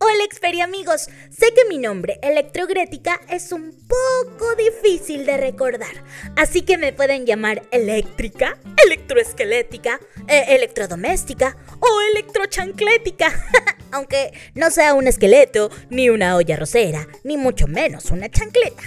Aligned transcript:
Hola 0.00 0.22
Experia 0.24 0.62
amigos, 0.62 1.08
sé 1.28 1.52
que 1.54 1.68
mi 1.68 1.76
nombre 1.76 2.20
Electrogrética 2.22 3.20
es 3.28 3.50
un 3.50 3.72
poco 3.72 4.54
difícil 4.54 5.26
de 5.26 5.36
recordar, 5.36 6.04
así 6.36 6.62
que 6.62 6.78
me 6.78 6.92
pueden 6.92 7.26
llamar 7.26 7.64
eléctrica, 7.72 8.58
electroesquelética, 8.84 9.98
eh, 10.28 10.44
electrodoméstica 10.50 11.56
o 11.80 12.00
electrochanclética, 12.12 13.32
aunque 13.90 14.32
no 14.54 14.70
sea 14.70 14.94
un 14.94 15.08
esqueleto, 15.08 15.68
ni 15.90 16.10
una 16.10 16.36
olla 16.36 16.54
rosera, 16.54 17.08
ni 17.24 17.36
mucho 17.36 17.66
menos 17.66 18.12
una 18.12 18.30
chancleta. 18.30 18.82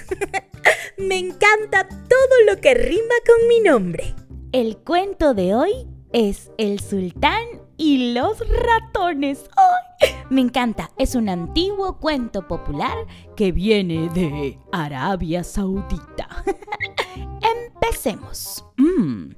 me 0.97 1.17
encanta 1.17 1.89
todo 1.89 2.45
lo 2.47 2.61
que 2.61 2.73
rima 2.73 3.15
con 3.27 3.49
mi 3.49 3.59
nombre. 3.59 4.15
El 4.53 4.77
cuento 4.77 5.33
de 5.33 5.55
hoy 5.55 5.87
es 6.13 6.51
El 6.57 6.79
Sultán 6.79 7.60
y 7.81 8.13
los 8.13 8.37
ratones. 8.47 9.49
Me 10.29 10.41
encanta, 10.41 10.91
es 10.99 11.15
un 11.15 11.29
antiguo 11.29 11.97
cuento 11.97 12.47
popular 12.47 12.95
que 13.35 13.51
viene 13.51 14.07
de 14.09 14.59
Arabia 14.71 15.43
Saudita. 15.43 16.29
Empecemos. 17.73 18.63
Mm. 18.77 19.31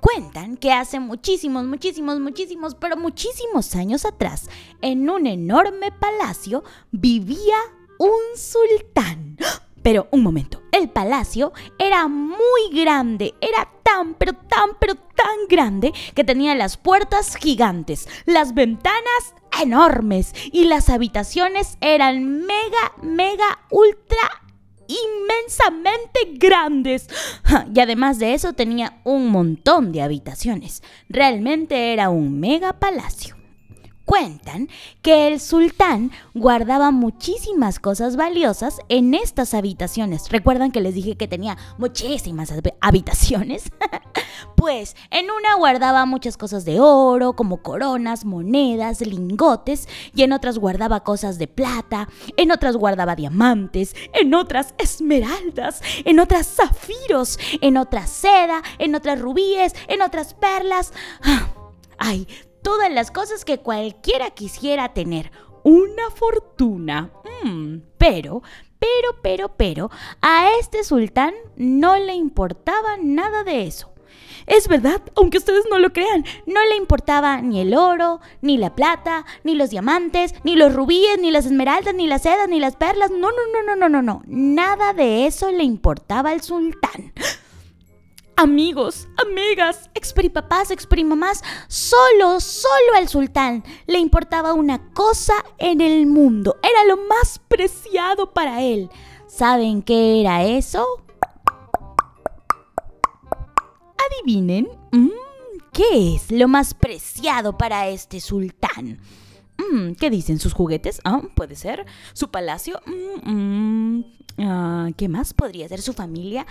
Cuentan 0.00 0.56
que 0.56 0.72
hace 0.72 1.00
muchísimos, 1.00 1.66
muchísimos, 1.66 2.18
muchísimos, 2.18 2.74
pero 2.74 2.96
muchísimos 2.96 3.76
años 3.76 4.06
atrás, 4.06 4.48
en 4.80 5.08
un 5.10 5.26
enorme 5.26 5.92
palacio, 5.92 6.64
vivía 6.92 7.58
un 7.98 8.36
sultán. 8.36 9.36
Pero 9.82 10.08
un 10.12 10.22
momento, 10.22 10.62
el 10.72 10.88
palacio 10.90 11.52
era 11.78 12.08
muy 12.08 12.70
grande, 12.72 13.34
era 13.40 13.68
tan, 13.82 14.14
pero 14.14 14.32
tan, 14.34 14.70
pero 14.78 14.94
tan 14.94 15.48
grande 15.48 15.92
que 16.14 16.24
tenía 16.24 16.54
las 16.54 16.76
puertas 16.76 17.36
gigantes, 17.36 18.08
las 18.26 18.54
ventanas 18.54 19.34
enormes 19.60 20.34
y 20.52 20.64
las 20.64 20.88
habitaciones 20.88 21.76
eran 21.80 22.46
mega, 22.46 22.92
mega, 23.02 23.60
ultra 23.70 24.42
inmensamente 24.88 26.34
grandes. 26.34 27.08
Y 27.74 27.80
además 27.80 28.18
de 28.18 28.34
eso 28.34 28.52
tenía 28.52 29.00
un 29.04 29.28
montón 29.28 29.92
de 29.92 30.02
habitaciones. 30.02 30.82
Realmente 31.08 31.92
era 31.92 32.10
un 32.10 32.38
mega 32.40 32.78
palacio. 32.78 33.41
Cuentan 34.12 34.68
que 35.00 35.26
el 35.26 35.40
sultán 35.40 36.10
guardaba 36.34 36.90
muchísimas 36.90 37.78
cosas 37.78 38.16
valiosas 38.16 38.78
en 38.90 39.14
estas 39.14 39.54
habitaciones. 39.54 40.28
¿Recuerdan 40.28 40.70
que 40.70 40.82
les 40.82 40.94
dije 40.94 41.16
que 41.16 41.28
tenía 41.28 41.56
muchísimas 41.78 42.52
habitaciones? 42.82 43.72
pues 44.54 44.96
en 45.10 45.30
una 45.30 45.54
guardaba 45.54 46.04
muchas 46.04 46.36
cosas 46.36 46.66
de 46.66 46.78
oro, 46.78 47.32
como 47.32 47.62
coronas, 47.62 48.26
monedas, 48.26 49.00
lingotes, 49.00 49.88
y 50.14 50.24
en 50.24 50.34
otras 50.34 50.58
guardaba 50.58 51.04
cosas 51.04 51.38
de 51.38 51.48
plata, 51.48 52.06
en 52.36 52.52
otras 52.52 52.76
guardaba 52.76 53.16
diamantes, 53.16 53.96
en 54.12 54.34
otras 54.34 54.74
esmeraldas, 54.76 55.80
en 56.04 56.20
otras 56.20 56.48
zafiros, 56.48 57.38
en 57.62 57.78
otras 57.78 58.10
seda, 58.10 58.62
en 58.76 58.94
otras 58.94 59.18
rubíes, 59.18 59.74
en 59.88 60.02
otras 60.02 60.34
perlas. 60.34 60.92
Ay, 61.96 62.26
todas 62.62 62.90
las 62.90 63.10
cosas 63.10 63.44
que 63.44 63.58
cualquiera 63.58 64.30
quisiera 64.30 64.92
tener. 64.94 65.30
Una 65.64 66.10
fortuna. 66.14 67.10
Mm, 67.44 67.78
pero, 67.98 68.42
pero, 68.78 69.22
pero, 69.22 69.48
pero, 69.56 69.90
a 70.20 70.50
este 70.58 70.82
sultán 70.84 71.34
no 71.56 71.96
le 71.96 72.14
importaba 72.14 72.96
nada 73.00 73.44
de 73.44 73.66
eso. 73.66 73.92
Es 74.46 74.66
verdad, 74.66 75.00
aunque 75.14 75.38
ustedes 75.38 75.64
no 75.70 75.78
lo 75.78 75.92
crean, 75.92 76.24
no 76.46 76.64
le 76.68 76.76
importaba 76.76 77.40
ni 77.40 77.60
el 77.60 77.74
oro, 77.74 78.20
ni 78.40 78.58
la 78.58 78.74
plata, 78.74 79.24
ni 79.44 79.54
los 79.54 79.70
diamantes, 79.70 80.34
ni 80.42 80.56
los 80.56 80.74
rubíes, 80.74 81.18
ni 81.20 81.30
las 81.30 81.46
esmeraldas, 81.46 81.94
ni 81.94 82.06
las 82.06 82.22
sedas, 82.22 82.48
ni 82.48 82.58
las 82.58 82.76
perlas. 82.76 83.10
No, 83.10 83.30
no, 83.30 83.36
no, 83.52 83.62
no, 83.62 83.76
no, 83.76 83.88
no, 83.88 84.02
no. 84.02 84.22
Nada 84.26 84.92
de 84.94 85.26
eso 85.26 85.50
le 85.52 85.64
importaba 85.64 86.30
al 86.30 86.42
sultán 86.42 87.12
amigos, 88.42 89.06
amigas, 89.24 89.88
experipapás, 89.94 90.72
experimamás, 90.72 91.42
solo, 91.68 92.40
solo 92.40 92.96
al 92.96 93.08
sultán 93.08 93.62
le 93.86 93.98
importaba 93.98 94.52
una 94.52 94.92
cosa 94.92 95.34
en 95.58 95.80
el 95.80 96.06
mundo. 96.06 96.56
Era 96.60 96.84
lo 96.84 96.96
más 97.06 97.38
preciado 97.46 98.32
para 98.32 98.60
él. 98.60 98.90
¿Saben 99.28 99.80
qué 99.80 100.20
era 100.20 100.42
eso? 100.44 101.04
Adivinen. 104.10 104.68
Mm, 104.90 105.10
¿Qué 105.72 106.16
es 106.16 106.32
lo 106.32 106.48
más 106.48 106.74
preciado 106.74 107.56
para 107.56 107.88
este 107.88 108.20
sultán? 108.20 108.98
Mm, 109.56 109.92
¿Qué 109.92 110.10
dicen 110.10 110.40
sus 110.40 110.52
juguetes? 110.52 111.00
Ah, 111.04 111.22
puede 111.36 111.54
ser. 111.54 111.86
¿Su 112.12 112.32
palacio? 112.32 112.80
Mm, 114.36 114.42
ah, 114.46 114.88
¿Qué 114.96 115.08
más 115.08 115.34
podría 115.34 115.68
ser? 115.68 115.82
¿Su 115.82 115.92
familia? 115.92 116.46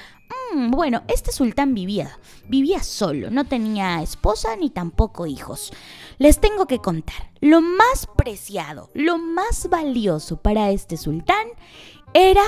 bueno, 0.69 1.03
este 1.08 1.31
sultán 1.31 1.74
vivía, 1.74 2.19
vivía 2.47 2.84
solo, 2.84 3.31
no 3.31 3.46
tenía 3.46 4.02
esposa 4.02 4.56
ni 4.58 4.69
tampoco 4.69 5.25
hijos. 5.25 5.72
Les 6.18 6.40
tengo 6.40 6.66
que 6.68 6.80
contar, 6.80 7.31
lo 7.40 7.62
más 7.62 8.08
preciado, 8.18 8.90
lo 8.94 9.18
más 9.18 9.70
valioso 9.70 10.41
para 10.41 10.72
este 10.72 10.97
sultán 10.97 11.47
era 12.14 12.44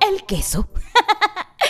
el 0.00 0.24
queso. 0.24 0.68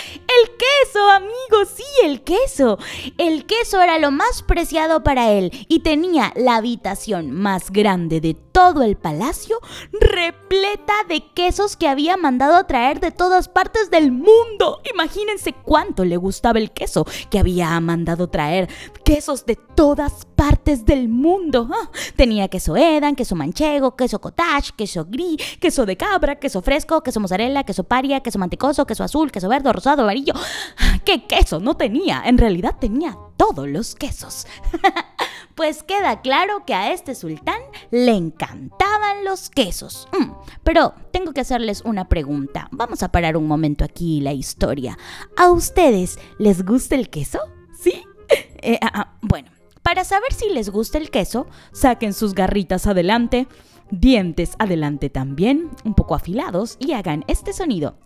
El 0.07 0.57
queso, 0.97 1.09
amigos, 1.11 1.69
sí, 1.75 1.83
el 2.03 2.23
queso. 2.23 2.77
El 3.17 3.45
queso 3.45 3.81
era 3.81 3.99
lo 3.99 4.11
más 4.11 4.41
preciado 4.43 5.03
para 5.03 5.31
él 5.31 5.51
y 5.67 5.79
tenía 5.79 6.33
la 6.35 6.55
habitación 6.55 7.31
más 7.31 7.71
grande 7.71 8.21
de 8.21 8.33
todo 8.33 8.81
el 8.81 8.95
palacio 8.95 9.59
repleta 9.99 10.93
de 11.07 11.23
quesos 11.33 11.75
que 11.75 11.87
había 11.87 12.17
mandado 12.17 12.55
a 12.55 12.65
traer 12.65 12.99
de 12.99 13.11
todas 13.11 13.47
partes 13.47 13.91
del 13.91 14.11
mundo. 14.11 14.81
Imagínense 14.91 15.53
cuánto 15.53 16.03
le 16.05 16.17
gustaba 16.17 16.57
el 16.57 16.71
queso 16.71 17.05
que 17.29 17.37
había 17.39 17.79
mandado 17.79 18.27
traer. 18.29 18.67
Quesos 19.03 19.45
de 19.45 19.55
todas 19.55 20.25
partes 20.35 20.85
del 20.85 21.07
mundo. 21.07 21.69
Ah, 21.71 21.89
tenía 22.15 22.47
queso 22.47 22.75
Edan, 22.75 23.15
queso 23.15 23.35
manchego, 23.35 23.95
queso 23.95 24.19
cottage, 24.19 24.71
queso 24.75 25.05
gris, 25.05 25.37
queso 25.59 25.85
de 25.85 25.95
cabra, 25.97 26.35
queso 26.39 26.61
fresco, 26.61 27.03
queso 27.03 27.19
mozzarella, 27.19 27.63
queso 27.63 27.83
paria, 27.83 28.21
queso 28.21 28.39
mantecoso, 28.39 28.85
queso 28.85 29.03
azul, 29.03 29.31
queso 29.31 29.49
verde, 29.49 29.71
rosado, 29.71 30.01
amarillo. 30.01 30.33
¿Qué 31.05 31.25
queso 31.25 31.59
no 31.59 31.75
tenía? 31.75 32.23
En 32.25 32.37
realidad 32.37 32.75
tenía 32.79 33.17
todos 33.37 33.67
los 33.67 33.95
quesos. 33.95 34.47
Pues 35.57 35.81
queda 35.81 36.21
claro 36.21 36.65
que 36.67 36.75
a 36.75 36.93
este 36.93 37.15
sultán 37.15 37.59
le 37.89 38.11
encantaban 38.11 39.25
los 39.25 39.49
quesos. 39.49 40.07
Mm, 40.11 40.29
pero 40.63 40.93
tengo 41.11 41.33
que 41.33 41.41
hacerles 41.41 41.81
una 41.83 42.07
pregunta. 42.07 42.67
Vamos 42.69 43.01
a 43.01 43.11
parar 43.11 43.35
un 43.35 43.47
momento 43.47 43.83
aquí 43.83 44.21
la 44.21 44.33
historia. 44.33 44.99
¿A 45.35 45.49
ustedes 45.49 46.19
les 46.37 46.63
gusta 46.63 46.93
el 46.93 47.09
queso? 47.09 47.39
¿Sí? 47.77 48.03
Eh, 48.59 48.79
ah, 48.81 48.91
ah, 48.93 49.17
bueno, 49.21 49.49
para 49.81 50.03
saber 50.03 50.33
si 50.33 50.49
les 50.49 50.69
gusta 50.69 50.97
el 50.97 51.09
queso, 51.09 51.47
saquen 51.71 52.13
sus 52.13 52.33
garritas 52.33 52.87
adelante, 52.87 53.47
dientes 53.89 54.55
adelante 54.59 55.09
también, 55.09 55.69
un 55.85 55.93
poco 55.93 56.15
afilados, 56.15 56.75
y 56.79 56.91
hagan 56.91 57.23
este 57.27 57.53
sonido. 57.53 57.97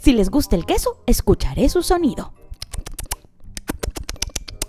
Si 0.00 0.12
les 0.12 0.30
gusta 0.30 0.56
el 0.56 0.66
queso, 0.66 1.02
escucharé 1.06 1.68
su 1.68 1.82
sonido. 1.82 2.32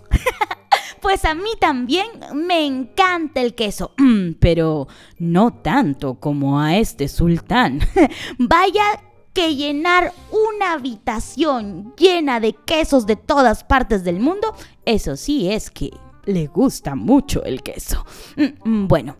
Pues 1.01 1.23
a 1.23 1.35
mí 1.35 1.51
también 1.59 2.07
me 2.33 2.65
encanta 2.65 3.39
el 3.39 3.53
queso, 3.53 3.91
mm, 3.95 4.31
pero 4.39 4.87
no 5.19 5.53
tanto 5.53 6.15
como 6.15 6.59
a 6.59 6.77
este 6.77 7.07
sultán. 7.07 7.79
Vaya 8.39 9.03
que 9.31 9.55
llenar 9.55 10.13
una 10.31 10.73
habitación 10.73 11.93
llena 11.95 12.39
de 12.39 12.53
quesos 12.53 13.05
de 13.05 13.17
todas 13.17 13.63
partes 13.63 14.03
del 14.03 14.19
mundo, 14.19 14.55
eso 14.83 15.15
sí 15.15 15.51
es 15.51 15.69
que 15.69 15.91
le 16.25 16.47
gusta 16.47 16.95
mucho 16.95 17.43
el 17.43 17.61
queso. 17.61 18.03
Mm, 18.35 18.69
mm, 18.69 18.87
bueno, 18.87 19.17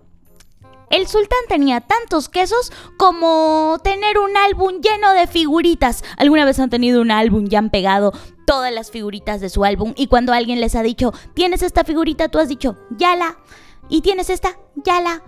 el 0.89 1.07
sultán 1.07 1.39
tenía 1.47 1.81
tantos 1.81 2.29
quesos 2.29 2.71
como 2.97 3.77
tener 3.83 4.17
un 4.19 4.35
álbum 4.37 4.81
lleno 4.81 5.13
de 5.13 5.27
figuritas. 5.27 6.03
¿Alguna 6.17 6.45
vez 6.45 6.59
han 6.59 6.69
tenido 6.69 7.01
un 7.01 7.11
álbum 7.11 7.47
ya 7.47 7.59
han 7.59 7.69
pegado 7.69 8.13
todas 8.45 8.71
las 8.71 8.91
figuritas 8.91 9.41
de 9.41 9.49
su 9.49 9.65
álbum? 9.65 9.93
Y 9.95 10.07
cuando 10.07 10.33
alguien 10.33 10.61
les 10.61 10.75
ha 10.75 10.83
dicho, 10.83 11.13
tienes 11.33 11.63
esta 11.63 11.83
figurita, 11.83 12.29
tú 12.29 12.39
has 12.39 12.49
dicho, 12.49 12.77
ya 12.91 13.15
la. 13.15 13.37
Y 13.89 14.01
tienes 14.01 14.29
esta, 14.29 14.57
ya 14.75 15.01
la. 15.01 15.23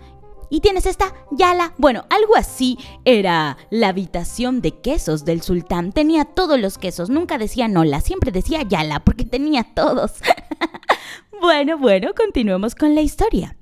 y 0.49 0.61
tienes 0.61 0.85
esta 0.85 1.13
yala. 1.31 1.73
Bueno, 1.77 2.05
algo 2.09 2.35
así 2.35 2.77
era 3.05 3.57
la 3.69 3.89
habitación 3.89 4.61
de 4.61 4.79
quesos 4.79 5.25
del 5.25 5.41
sultán. 5.41 5.91
Tenía 5.91 6.25
todos 6.25 6.59
los 6.59 6.77
quesos, 6.77 7.09
nunca 7.09 7.37
decía 7.37 7.67
nola, 7.67 8.01
siempre 8.01 8.31
decía 8.31 8.61
yala 8.63 9.01
porque 9.01 9.25
tenía 9.25 9.63
todos. 9.75 10.13
bueno, 11.41 11.77
bueno, 11.77 12.11
continuemos 12.15 12.75
con 12.75 12.95
la 12.95 13.01
historia. 13.01 13.57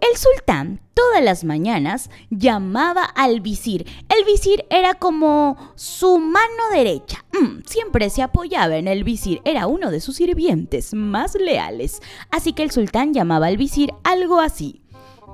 El 0.00 0.16
sultán 0.16 0.80
todas 0.94 1.22
las 1.22 1.44
mañanas 1.44 2.10
llamaba 2.30 3.04
al 3.04 3.40
visir. 3.40 3.86
El 4.08 4.24
visir 4.24 4.64
era 4.70 4.94
como 4.94 5.56
su 5.74 6.18
mano 6.18 6.70
derecha. 6.72 7.24
Mm, 7.32 7.60
siempre 7.66 8.08
se 8.10 8.22
apoyaba 8.22 8.76
en 8.76 8.88
el 8.88 9.04
visir. 9.04 9.40
Era 9.44 9.66
uno 9.66 9.90
de 9.90 10.00
sus 10.00 10.16
sirvientes 10.16 10.94
más 10.94 11.34
leales. 11.34 12.00
Así 12.30 12.52
que 12.52 12.62
el 12.62 12.70
sultán 12.70 13.12
llamaba 13.12 13.48
al 13.48 13.56
visir 13.56 13.92
algo 14.04 14.40
así. 14.40 14.82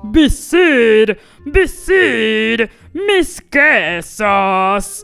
Visir, 0.03 1.17
visir, 1.45 2.69
mis 2.93 3.41
quesos. 3.41 5.03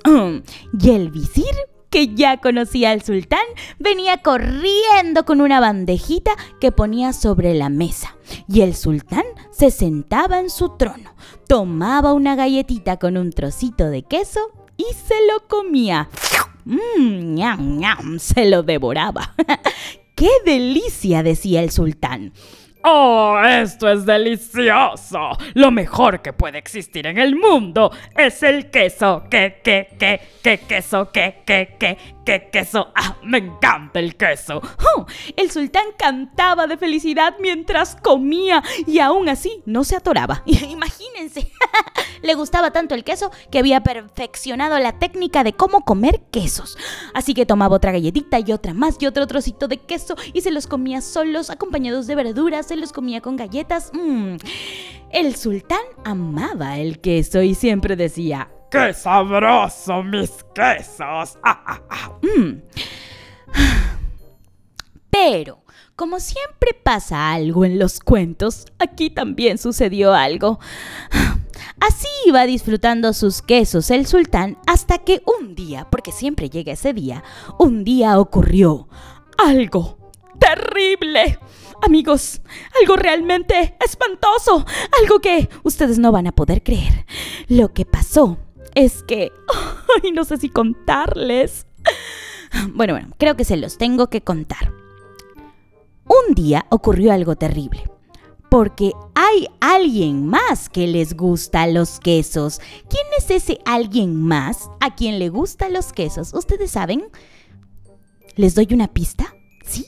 y 0.79 0.89
el 0.91 1.09
visir 1.09 1.72
que 1.93 2.15
ya 2.15 2.37
conocía 2.37 2.89
al 2.89 3.03
sultán, 3.03 3.45
venía 3.77 4.17
corriendo 4.17 5.25
con 5.25 5.41
una 5.41 5.59
bandejita 5.59 6.31
que 6.59 6.71
ponía 6.71 7.13
sobre 7.13 7.53
la 7.53 7.69
mesa. 7.69 8.15
Y 8.47 8.61
el 8.61 8.73
sultán 8.73 9.25
se 9.51 9.69
sentaba 9.69 10.39
en 10.39 10.49
su 10.49 10.75
trono, 10.75 11.13
tomaba 11.47 12.13
una 12.13 12.35
galletita 12.35 12.97
con 12.97 13.15
un 13.15 13.31
trocito 13.31 13.91
de 13.91 14.01
queso 14.01 14.39
y 14.75 14.85
se 14.85 15.13
lo 15.31 15.47
comía. 15.47 16.09
Mmm, 16.65 17.35
ñam, 17.35 17.77
ñam, 17.77 18.17
se 18.17 18.49
lo 18.49 18.63
devoraba. 18.63 19.35
¡Qué 20.15 20.29
delicia! 20.45 21.21
decía 21.21 21.61
el 21.61 21.69
sultán. 21.69 22.33
¡Oh, 22.85 23.39
esto 23.45 23.89
es 23.89 24.05
delicioso! 24.05 25.37
Lo 25.53 25.71
mejor 25.71 26.21
que 26.21 26.33
puede 26.33 26.57
existir 26.57 27.07
en 27.07 27.17
el 27.17 27.37
mundo 27.37 27.91
es 28.17 28.43
el 28.43 28.69
queso. 28.69 29.23
¿Qué, 29.29 29.61
qué, 29.63 29.87
qué, 29.97 30.19
qué 30.43 30.57
queso? 30.57 31.09
¿Qué, 31.09 31.43
qué, 31.45 31.77
qué, 31.79 31.97
qué 32.25 32.49
queso? 32.51 32.89
¡Ah, 32.95 33.17
me 33.23 33.39
encanta 33.39 33.99
el 33.99 34.15
queso! 34.15 34.61
Oh, 34.95 35.05
el 35.35 35.51
sultán 35.51 35.85
cantaba 35.97 36.67
de 36.67 36.77
felicidad 36.77 37.35
mientras 37.39 37.95
comía 37.95 38.63
y 38.85 38.99
aún 38.99 39.29
así 39.29 39.61
no 39.65 39.83
se 39.83 39.95
atoraba. 39.95 40.43
Imagínense, 40.45 41.51
le 42.21 42.33
gustaba 42.35 42.71
tanto 42.71 42.95
el 42.95 43.03
queso 43.03 43.31
que 43.51 43.59
había 43.59 43.81
perfeccionado 43.81 44.77
la 44.79 44.99
técnica 44.99 45.43
de 45.43 45.53
cómo 45.53 45.81
comer 45.81 46.21
quesos. 46.31 46.77
Así 47.13 47.33
que 47.33 47.45
tomaba 47.45 47.75
otra 47.75 47.91
galletita 47.91 48.39
y 48.39 48.51
otra 48.51 48.73
más 48.73 48.97
y 48.99 49.05
otro 49.05 49.27
trocito 49.27 49.67
de 49.67 49.77
queso 49.77 50.15
y 50.33 50.41
se 50.41 50.51
los 50.51 50.67
comía 50.67 51.01
solos 51.01 51.49
acompañados 51.49 52.07
de 52.07 52.15
verduras 52.15 52.67
se 52.67 52.75
los 52.75 52.91
comía 52.91 53.21
con 53.21 53.35
galletas. 53.35 53.91
Mm. 53.93 54.37
El 55.11 55.35
sultán 55.35 55.83
amaba 56.03 56.77
el 56.79 56.99
queso 56.99 57.41
y 57.41 57.53
siempre 57.53 57.95
decía, 57.95 58.49
¡Qué 58.73 58.91
sabroso 58.91 60.01
mis 60.01 60.31
quesos! 60.55 61.37
Mm. 62.23 62.61
Pero, 65.11 65.63
como 65.95 66.19
siempre 66.19 66.73
pasa 66.73 67.31
algo 67.31 67.65
en 67.65 67.77
los 67.77 67.99
cuentos, 67.99 68.65
aquí 68.79 69.11
también 69.11 69.59
sucedió 69.59 70.13
algo. 70.13 70.59
Así 71.79 72.07
iba 72.25 72.45
disfrutando 72.45 73.13
sus 73.13 73.43
quesos 73.43 73.91
el 73.91 74.07
sultán 74.07 74.57
hasta 74.65 74.97
que 74.97 75.21
un 75.39 75.53
día, 75.53 75.87
porque 75.91 76.11
siempre 76.11 76.49
llega 76.49 76.73
ese 76.73 76.93
día, 76.93 77.23
un 77.59 77.83
día 77.83 78.17
ocurrió 78.17 78.87
algo 79.37 79.97
terrible. 80.39 81.37
Amigos, 81.83 82.41
algo 82.81 82.95
realmente 82.95 83.75
espantoso, 83.85 84.65
algo 85.01 85.19
que 85.19 85.49
ustedes 85.63 85.99
no 85.99 86.11
van 86.11 86.27
a 86.27 86.31
poder 86.31 86.63
creer. 86.63 87.05
Lo 87.49 87.73
que 87.73 87.85
pasó 87.85 88.39
es 88.75 89.03
que... 89.03 89.31
Ay, 90.03 90.11
no 90.11 90.23
sé 90.25 90.37
si 90.37 90.49
contarles. 90.49 91.67
Bueno, 92.75 92.93
bueno, 92.93 93.09
creo 93.17 93.35
que 93.35 93.45
se 93.45 93.57
los 93.57 93.79
tengo 93.79 94.11
que 94.11 94.21
contar. 94.21 94.71
Un 96.05 96.35
día 96.35 96.67
ocurrió 96.69 97.11
algo 97.11 97.35
terrible. 97.35 97.83
Porque 98.49 98.91
hay 99.15 99.47
alguien 99.59 100.27
más 100.27 100.69
que 100.69 100.85
les 100.85 101.17
gusta 101.17 101.65
los 101.65 101.99
quesos. 101.99 102.61
¿Quién 102.89 103.07
es 103.17 103.31
ese 103.31 103.57
alguien 103.65 104.15
más 104.15 104.69
a 104.79 104.93
quien 104.93 105.17
le 105.17 105.29
gustan 105.29 105.73
los 105.73 105.91
quesos? 105.93 106.31
¿Ustedes 106.35 106.69
saben? 106.69 107.05
¿Les 108.35 108.53
doy 108.53 108.67
una 108.71 108.87
pista? 108.87 109.35
¿Sí? 109.65 109.87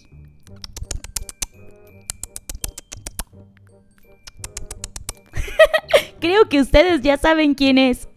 Creo 6.20 6.50
que 6.50 6.62
ustedes 6.62 7.02
ya 7.02 7.18
saben 7.18 7.54
quién 7.54 7.78
es. 7.78 8.08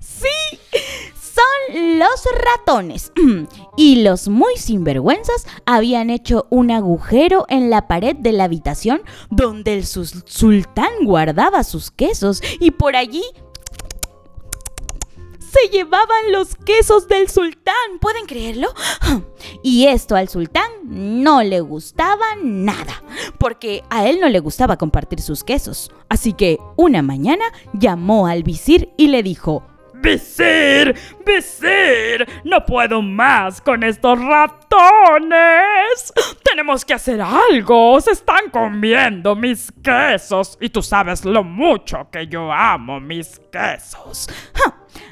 Los 1.98 2.28
ratones. 2.44 3.12
y 3.76 4.02
los 4.02 4.28
muy 4.28 4.56
sinvergüenzas 4.56 5.46
habían 5.66 6.10
hecho 6.10 6.46
un 6.48 6.70
agujero 6.70 7.44
en 7.48 7.70
la 7.70 7.88
pared 7.88 8.14
de 8.14 8.30
la 8.30 8.44
habitación 8.44 9.02
donde 9.30 9.74
el 9.74 9.84
sultán 9.84 10.90
guardaba 11.02 11.64
sus 11.64 11.90
quesos 11.90 12.40
y 12.60 12.70
por 12.70 12.94
allí 12.94 13.22
se 15.40 15.68
llevaban 15.72 16.30
los 16.30 16.54
quesos 16.54 17.08
del 17.08 17.28
sultán. 17.28 17.74
¿Pueden 18.00 18.26
creerlo? 18.26 18.68
Y 19.64 19.86
esto 19.86 20.14
al 20.14 20.28
sultán 20.28 20.70
no 20.84 21.42
le 21.42 21.60
gustaba 21.60 22.26
nada, 22.40 23.02
porque 23.38 23.82
a 23.90 24.08
él 24.08 24.20
no 24.20 24.28
le 24.28 24.38
gustaba 24.38 24.76
compartir 24.76 25.20
sus 25.20 25.42
quesos. 25.42 25.90
Así 26.08 26.32
que 26.32 26.58
una 26.76 27.02
mañana 27.02 27.44
llamó 27.72 28.28
al 28.28 28.44
visir 28.44 28.90
y 28.96 29.08
le 29.08 29.24
dijo, 29.24 29.64
¡Visir! 30.00 30.94
¡Visir! 31.26 32.26
¡No 32.44 32.64
puedo 32.64 33.02
más 33.02 33.60
con 33.60 33.82
estos 33.82 34.18
ratones! 34.20 36.12
Tenemos 36.44 36.84
que 36.84 36.94
hacer 36.94 37.20
algo. 37.20 38.00
Se 38.00 38.12
están 38.12 38.50
comiendo 38.50 39.34
mis 39.34 39.72
quesos. 39.82 40.56
Y 40.60 40.70
tú 40.70 40.82
sabes 40.82 41.24
lo 41.24 41.42
mucho 41.44 42.08
que 42.10 42.26
yo 42.26 42.52
amo 42.52 43.00
mis 43.00 43.40
quesos. 43.50 44.28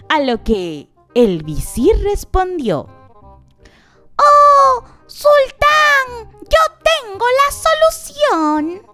A 0.08 0.20
lo 0.20 0.42
que 0.42 0.88
el 1.14 1.42
visir 1.42 1.96
respondió. 2.04 2.86
¡Oh, 4.18 4.84
sultán! 5.06 6.30
Yo 6.42 6.60
tengo 7.02 7.26
la 7.26 7.52
solución. 7.52 8.86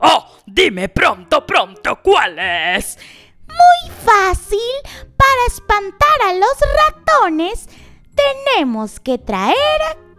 ¡Oh! 0.00 0.26
Dime 0.46 0.88
pronto, 0.88 1.46
pronto, 1.46 2.00
¿cuál 2.02 2.38
es? 2.38 2.98
Muy 3.46 3.92
fácil. 4.04 4.58
Para 5.38 5.46
espantar 5.46 6.22
a 6.26 6.32
los 6.32 6.56
ratones, 6.74 7.68
tenemos 8.56 8.98
que 8.98 9.18
traer 9.18 9.54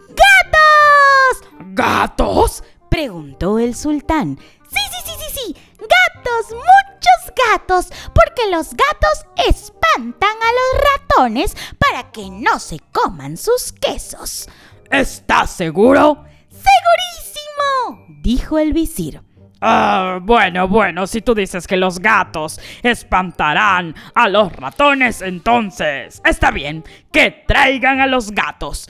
gatos. 0.08 1.50
¿Gatos? 1.74 2.64
Preguntó 2.90 3.60
el 3.60 3.76
sultán. 3.76 4.40
Sí, 4.40 4.80
sí, 4.92 4.98
sí, 5.06 5.12
sí, 5.20 5.40
sí. 5.40 5.56
Gatos, 5.78 6.52
muchos 6.52 7.36
gatos. 7.50 7.88
Porque 8.16 8.50
los 8.50 8.70
gatos 8.70 9.26
espantan 9.46 10.38
a 10.42 10.52
los 10.54 10.84
ratones 10.94 11.54
para 11.78 12.12
que 12.14 12.30
no 12.30 12.58
se 12.58 12.80
coman 12.94 13.36
sus 13.36 13.74
quesos. 13.74 14.48
¿Estás 14.90 15.52
seguro? 15.52 16.24
Segurísimo, 16.50 18.06
dijo 18.22 18.58
el 18.58 18.72
visir. 18.72 19.22
Ah, 19.62 20.20
bueno, 20.22 20.68
bueno, 20.68 21.06
si 21.06 21.22
tú 21.22 21.36
dices 21.36 21.68
que 21.68 21.76
los 21.76 22.00
gatos 22.00 22.60
espantarán 22.82 23.94
a 24.14 24.30
los 24.30 24.54
ratones, 24.54 25.22
entonces 25.22 26.22
está 26.24 26.52
bien, 26.52 26.84
que 27.12 27.44
traigan 27.46 28.00
a 28.00 28.08
los 28.08 28.32
gatos. 28.32 28.90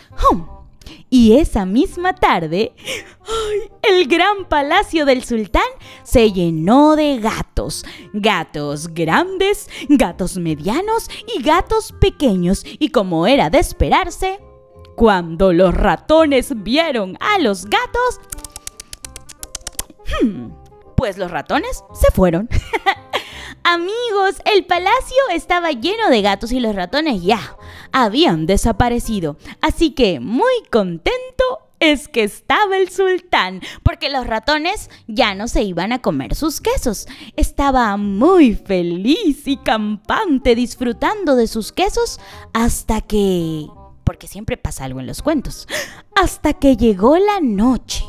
Y 1.10 1.38
esa 1.38 1.66
misma 1.66 2.14
tarde, 2.14 2.74
el 3.82 4.08
gran 4.08 4.46
palacio 4.48 5.06
del 5.06 5.24
sultán 5.24 5.64
se 6.04 6.32
llenó 6.32 6.96
de 6.96 7.20
gatos. 7.20 7.84
Gatos 8.14 8.88
grandes, 8.90 9.70
gatos 9.90 10.38
medianos 10.38 11.10
y 11.36 11.42
gatos 11.42 11.94
pequeños. 12.00 12.64
Y 12.66 12.90
como 12.90 13.26
era 13.26 13.50
de 13.50 13.60
esperarse, 13.60 14.40
cuando 14.96 15.54
los 15.54 15.74
ratones 15.74 16.54
vieron 16.64 17.18
a 17.20 17.40
los 17.40 17.66
gatos, 17.66 18.20
pues 21.00 21.18
los 21.18 21.32
ratones 21.32 21.86
se 21.94 22.12
fueron. 22.12 22.50
Amigos, 23.63 24.41
el 24.44 24.65
palacio 24.65 25.15
estaba 25.32 25.72
lleno 25.72 26.10
de 26.10 26.22
gatos 26.22 26.51
y 26.51 26.60
los 26.60 26.75
ratones 26.75 27.24
ya 27.24 27.56
habían 27.94 28.46
desaparecido. 28.46 29.38
Así 29.62 29.91
que 29.91 30.20
muy 30.20 30.51
contento 30.70 31.44
es 31.79 32.10
que 32.10 32.24
estaba 32.24 32.75
el 32.75 32.89
sultán, 32.89 33.62
porque 33.82 34.10
los 34.10 34.27
ratones 34.27 34.89
ya 35.08 35.36
no 35.36 35.48
se 35.48 35.63
iban 35.63 35.94
a 35.94 36.01
comer 36.01 36.36
sus 36.36 36.60
quesos. 36.60 37.08
Estaba 37.38 37.96
muy 37.96 38.56
feliz 38.56 39.48
y 39.48 39.56
campante 39.56 40.53
disfrutando 40.53 41.38
de 41.38 41.48
sus 41.48 41.72
quesos 41.72 42.20
hasta 42.51 43.00
que... 43.00 43.68
porque 44.03 44.27
siempre 44.27 44.58
pasa 44.58 44.84
algo 44.84 45.00
en 45.00 45.08
los 45.08 45.22
cuentos. 45.22 45.65
Hasta 46.22 46.51
que 46.51 46.75
llegó 46.75 47.18
la 47.18 47.39
noche 47.39 48.03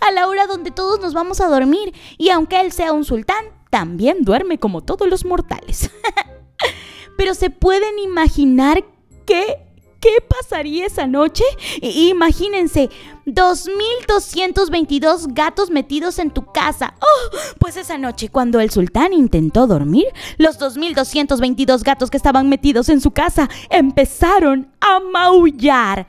a 0.00 0.10
la 0.12 0.28
hora 0.28 0.46
donde 0.46 0.70
todos 0.70 1.00
nos 1.00 1.14
vamos 1.14 1.40
a 1.40 1.48
dormir 1.48 1.94
y 2.18 2.30
aunque 2.30 2.60
él 2.60 2.72
sea 2.72 2.92
un 2.92 3.04
sultán, 3.04 3.44
también 3.70 4.22
duerme 4.22 4.58
como 4.58 4.82
todos 4.82 5.08
los 5.08 5.24
mortales. 5.24 5.90
Pero 7.16 7.34
se 7.34 7.50
pueden 7.50 7.98
imaginar 7.98 8.84
qué 9.26 9.58
¿Qué 10.02 10.20
pasaría 10.20 10.84
esa 10.86 11.06
noche? 11.06 11.44
Imagínense, 11.80 12.90
2.222 13.24 15.32
gatos 15.32 15.70
metidos 15.70 16.18
en 16.18 16.32
tu 16.32 16.44
casa. 16.44 16.94
Oh, 17.00 17.36
pues 17.60 17.76
esa 17.76 17.98
noche, 17.98 18.28
cuando 18.28 18.58
el 18.58 18.70
sultán 18.70 19.12
intentó 19.12 19.68
dormir, 19.68 20.06
los 20.38 20.58
2.222 20.58 21.84
gatos 21.84 22.10
que 22.10 22.16
estaban 22.16 22.48
metidos 22.48 22.88
en 22.88 23.00
su 23.00 23.12
casa 23.12 23.48
empezaron 23.70 24.72
a 24.80 24.98
maullar. 24.98 26.08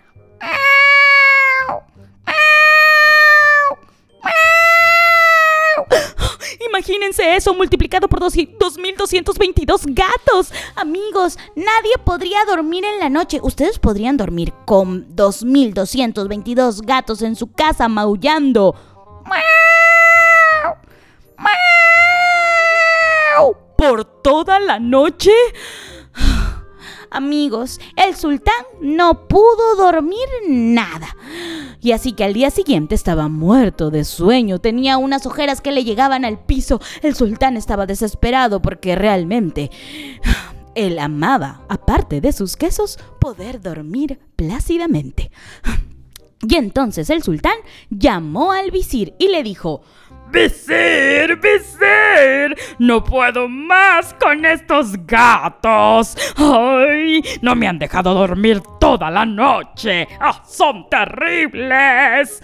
Imagínense 6.74 7.36
eso 7.36 7.54
multiplicado 7.54 8.08
por 8.08 8.20
2.222 8.20 9.84
gatos. 9.94 10.52
Amigos, 10.76 11.38
nadie 11.56 11.92
podría 12.04 12.44
dormir 12.46 12.84
en 12.84 12.98
la 12.98 13.10
noche. 13.10 13.40
Ustedes 13.44 13.78
podrían 13.78 14.18
dormir 14.18 14.52
con 14.66 15.08
2.222 15.16 16.84
gatos 16.84 17.22
en 17.22 17.36
su 17.36 17.52
casa 17.52 17.88
maullando. 17.88 18.74
¿Por 23.78 24.06
toda 24.24 24.60
la 24.60 24.80
noche? 24.80 25.32
Amigos, 27.14 27.80
el 27.96 28.16
sultán 28.16 28.66
no 28.82 29.28
pudo 29.28 29.76
dormir 29.78 30.28
nada. 30.48 31.16
Y 31.80 31.92
así 31.92 32.14
que 32.14 32.24
al 32.24 32.34
día 32.34 32.50
siguiente 32.50 32.96
estaba 32.96 33.28
muerto 33.28 33.92
de 33.92 34.04
sueño, 34.04 34.58
tenía 34.58 34.98
unas 34.98 35.28
ojeras 35.28 35.62
que 35.62 35.72
le 35.72 35.84
llegaban 35.84 36.26
al 36.26 36.40
piso. 36.40 36.82
El 37.04 37.14
sultán 37.14 37.56
estaba 37.56 37.86
desesperado 37.86 38.64
porque 38.64 38.96
realmente 38.96 39.70
él 40.76 40.98
amaba, 40.98 41.62
aparte 41.70 42.20
de 42.20 42.32
sus 42.32 42.58
quesos, 42.58 42.98
poder 43.22 43.62
dormir 43.62 44.20
plácidamente. 44.36 45.32
Y 46.46 46.56
entonces 46.56 47.10
el 47.10 47.24
sultán 47.24 47.56
llamó 47.90 48.52
al 48.52 48.70
visir 48.70 49.14
y 49.18 49.30
le 49.30 49.44
dijo, 49.44 49.82
¡Visir! 50.34 51.36
¡Visir! 51.36 52.58
No 52.80 53.04
puedo 53.04 53.48
más 53.48 54.16
con 54.16 54.44
estos 54.46 54.94
gatos. 55.06 56.18
¡Ay! 56.38 57.22
No 57.44 57.54
me 57.54 57.68
han 57.68 57.78
dejado 57.78 58.16
dormir 58.16 58.60
toda 58.80 59.12
la 59.12 59.28
noche. 59.28 60.08
¡Ah! 60.20 60.42
¡Son 60.44 60.90
terribles! 60.90 62.42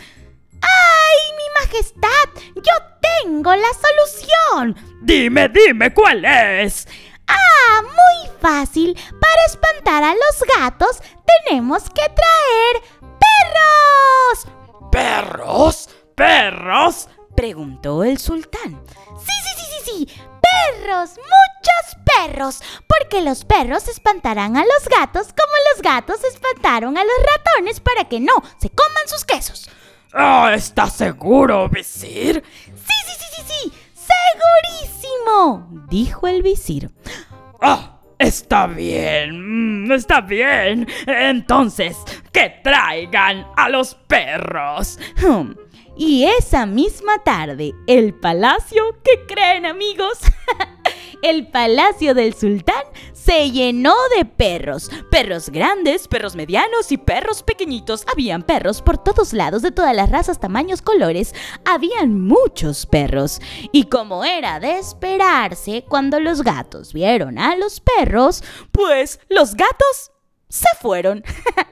¡Ay, 0.62 1.18
mi 1.36 1.66
majestad! 1.66 2.44
¡Yo 2.58 2.74
tengo 3.24 3.56
la 3.56 3.70
solución! 3.74 4.76
Dime, 5.02 5.50
dime, 5.50 5.92
¿cuál 5.92 6.24
es? 6.26 6.88
Ah, 7.28 7.82
muy 7.82 8.32
fácil. 8.40 8.96
Para 9.20 9.46
espantar 9.48 10.04
a 10.04 10.14
los 10.14 10.44
gatos 10.60 11.02
tenemos 11.48 11.90
que 11.90 12.04
traer 12.04 12.84
perros. 13.20 14.48
¿Perros? 14.92 15.90
¿Perros? 16.16 17.10
Preguntó 17.40 18.04
el 18.04 18.18
sultán. 18.18 18.82
Sí, 19.18 19.32
sí, 19.46 19.52
sí, 19.56 19.66
sí, 19.72 19.82
sí. 19.86 20.22
Perros, 20.42 21.12
muchos 21.12 22.04
perros. 22.04 22.62
Porque 22.86 23.22
los 23.22 23.46
perros 23.46 23.88
espantarán 23.88 24.58
a 24.58 24.64
los 24.64 24.90
gatos 24.90 25.28
como 25.28 25.54
los 25.72 25.82
gatos 25.82 26.22
espantaron 26.26 26.98
a 26.98 27.04
los 27.06 27.14
ratones 27.38 27.80
para 27.80 28.10
que 28.10 28.20
no 28.20 28.34
se 28.60 28.70
coman 28.70 29.08
sus 29.08 29.24
quesos. 29.24 29.70
Oh, 30.14 30.50
¿Estás 30.50 30.98
seguro, 30.98 31.70
visir? 31.70 32.44
Sí, 32.66 32.94
sí, 33.08 33.14
sí, 33.18 33.26
sí, 33.38 33.44
sí. 33.48 33.74
Segurísimo, 34.92 35.86
dijo 35.90 36.28
el 36.28 36.44
visir. 36.44 36.92
Ah, 37.62 38.02
está 38.18 38.68
bien, 38.68 39.86
mm, 39.86 39.94
está 39.94 40.20
bien. 40.20 40.86
Entonces, 41.08 41.96
que 42.34 42.60
traigan 42.62 43.48
a 43.56 43.70
los 43.70 43.96
perros. 43.96 45.00
Hmm. 45.22 45.69
Y 46.02 46.24
esa 46.24 46.66
misma 46.66 47.22
tarde, 47.26 47.76
el 47.86 48.14
palacio, 48.14 48.96
¿qué 49.04 49.26
creen 49.28 49.66
amigos? 49.66 50.18
el 51.22 51.48
palacio 51.48 52.14
del 52.14 52.34
sultán 52.34 52.84
se 53.12 53.52
llenó 53.52 53.94
de 54.18 54.24
perros. 54.24 54.90
Perros 55.12 55.50
grandes, 55.50 56.08
perros 56.08 56.38
medianos 56.38 56.94
y 56.94 56.98
perros 56.98 57.44
pequeñitos. 57.44 58.06
Habían 58.10 58.44
perros 58.44 58.82
por 58.82 58.98
todos 58.98 59.34
lados, 59.34 59.62
de 59.62 59.74
todas 59.74 59.94
las 59.94 60.10
razas, 60.10 60.40
tamaños, 60.40 60.82
colores. 60.82 61.36
Habían 61.66 62.18
muchos 62.22 62.86
perros. 62.86 63.42
Y 63.74 63.84
como 63.90 64.24
era 64.24 64.62
de 64.62 64.78
esperarse, 64.80 65.84
cuando 65.86 66.22
los 66.22 66.44
gatos 66.44 66.94
vieron 66.94 67.38
a 67.38 67.58
los 67.58 67.82
perros, 67.82 68.42
pues 68.72 69.20
los 69.28 69.54
gatos 69.54 70.12
se 70.48 70.70
fueron. 70.80 71.26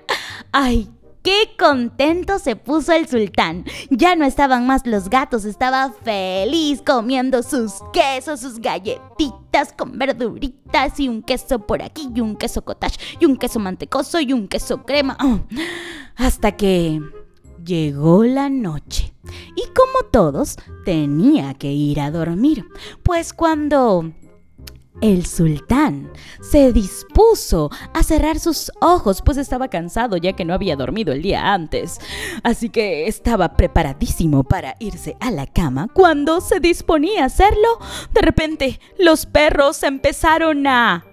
¡Ay, 0.51 0.89
Qué 1.27 1.57
contento 1.59 2.39
se 2.39 2.55
puso 2.55 2.93
el 2.93 3.05
sultán. 3.05 3.65
Ya 3.89 4.15
no 4.15 4.23
estaban 4.23 4.65
más 4.65 4.87
los 4.87 5.09
gatos, 5.09 5.43
estaba 5.43 5.91
feliz 5.91 6.81
comiendo 6.81 7.43
sus 7.43 7.73
quesos, 7.91 8.39
sus 8.39 8.59
galletitas 8.59 9.73
con 9.77 9.99
verduritas 9.99 10.97
y 11.01 11.09
un 11.09 11.21
queso 11.21 11.59
por 11.59 11.81
aquí 11.81 12.09
y 12.15 12.21
un 12.21 12.37
queso 12.37 12.61
cottage 12.61 12.97
y 13.19 13.25
un 13.25 13.35
queso 13.35 13.59
mantecoso 13.59 14.21
y 14.21 14.31
un 14.31 14.47
queso 14.47 14.85
crema. 14.85 15.17
Hasta 16.15 16.53
que 16.53 17.01
llegó 17.61 18.23
la 18.23 18.47
noche. 18.47 19.13
Y 19.57 19.63
como 19.73 20.09
todos, 20.09 20.55
tenía 20.85 21.55
que 21.55 21.73
ir 21.73 21.99
a 21.99 22.09
dormir. 22.09 22.63
Pues 23.03 23.33
cuando 23.33 24.13
el 25.01 25.25
sultán 25.25 26.11
se 26.41 26.71
dispuso 26.73 27.69
a 27.93 28.03
cerrar 28.03 28.39
sus 28.39 28.71
ojos, 28.81 29.21
pues 29.23 29.37
estaba 29.37 29.67
cansado 29.67 30.17
ya 30.17 30.33
que 30.33 30.45
no 30.45 30.53
había 30.53 30.75
dormido 30.75 31.13
el 31.13 31.21
día 31.21 31.53
antes. 31.53 31.99
Así 32.43 32.69
que 32.69 33.07
estaba 33.07 33.55
preparadísimo 33.55 34.43
para 34.43 34.75
irse 34.79 35.15
a 35.19 35.31
la 35.31 35.47
cama. 35.47 35.87
Cuando 35.93 36.41
se 36.41 36.59
disponía 36.59 37.23
a 37.23 37.27
hacerlo, 37.27 37.79
de 38.13 38.21
repente 38.21 38.79
los 38.97 39.25
perros 39.25 39.83
empezaron 39.83 40.67
a... 40.67 41.05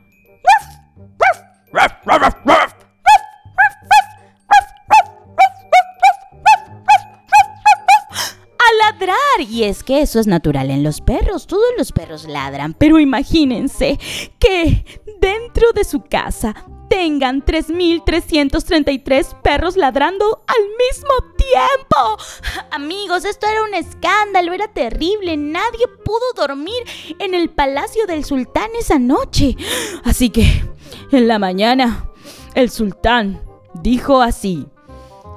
Y 9.49 9.65
es 9.65 9.83
que 9.83 10.03
eso 10.03 10.21
es 10.21 10.27
natural 10.27 10.71
en 10.71 10.83
los 10.83 11.01
perros. 11.01 11.47
Todos 11.47 11.67
los 11.77 11.93
perros 11.93 12.25
ladran. 12.25 12.75
Pero 12.75 12.99
imagínense 12.99 13.99
que 14.39 14.85
dentro 15.21 15.73
de 15.73 15.85
su 15.85 16.03
casa 16.03 16.55
tengan 16.89 17.45
3.333 17.45 19.41
perros 19.43 19.77
ladrando 19.77 20.45
al 20.47 20.63
mismo 20.79 21.11
tiempo. 21.37 22.17
Amigos, 22.71 23.25
esto 23.25 23.47
era 23.47 23.65
un 23.65 23.75
escándalo, 23.75 24.53
era 24.53 24.69
terrible. 24.69 25.37
Nadie 25.37 25.87
pudo 26.05 26.23
dormir 26.37 26.83
en 27.19 27.35
el 27.35 27.51
palacio 27.51 28.07
del 28.07 28.25
sultán 28.25 28.71
esa 28.79 28.99
noche. 28.99 29.57
Así 30.05 30.31
que, 30.31 30.65
en 31.11 31.29
la 31.29 31.39
mañana, 31.39 32.11
el 32.55 32.71
sultán 32.71 33.43
dijo 33.75 34.23
así. 34.23 34.67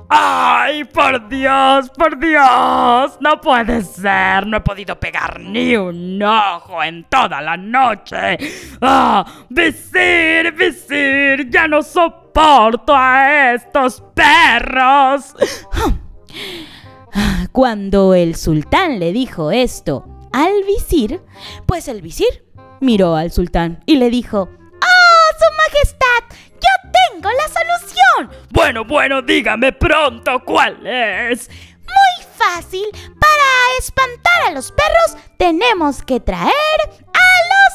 ¡Ay, 0.10 0.86
por 0.86 1.28
Dios, 1.28 1.90
por 1.90 2.18
Dios! 2.18 3.18
No 3.20 3.42
puede 3.42 3.82
ser, 3.82 4.48
no 4.48 4.58
he 4.58 4.62
podido 4.62 4.98
pegar 4.98 5.40
ni 5.40 5.76
un 5.76 6.22
ojo 6.24 6.82
en 6.82 7.04
toda 7.06 7.42
la 7.42 7.58
noche. 7.58 8.38
¡Ah! 8.82 9.26
¡Visir, 9.50 10.54
visir! 10.54 11.50
¡Ya 11.50 11.68
no 11.68 11.82
soporto 11.82 12.96
a 12.96 13.54
estos 13.54 14.02
perros! 14.14 15.36
Cuando 17.52 18.14
el 18.14 18.36
sultán 18.36 19.00
le 19.00 19.12
dijo 19.12 19.52
esto 19.52 20.06
al 20.32 20.64
visir, 20.66 21.22
pues 21.66 21.88
el 21.88 22.02
visir 22.02 22.46
miró 22.80 23.16
al 23.16 23.32
sultán 23.32 23.84
y 23.86 23.96
le 23.98 24.10
dijo, 24.10 24.50
¡Oh, 24.52 25.28
su 25.40 25.46
majestad! 25.58 25.97
¡Yo 27.18 27.22
tengo 27.22 27.32
la 27.32 27.48
solución! 27.48 28.46
Bueno, 28.52 28.86
bueno, 28.86 29.22
dígame 29.24 29.72
pronto 29.74 30.44
cuál 30.46 30.86
es. 30.86 31.50
Muy 31.84 32.26
fácil. 32.36 32.86
Para 33.20 33.78
espantar 33.80 34.44
a 34.48 34.52
los 34.52 34.72
perros 34.72 35.18
tenemos 35.38 36.04
que 36.04 36.20
traer 36.20 36.52
a 37.14 37.30
los 37.52 37.74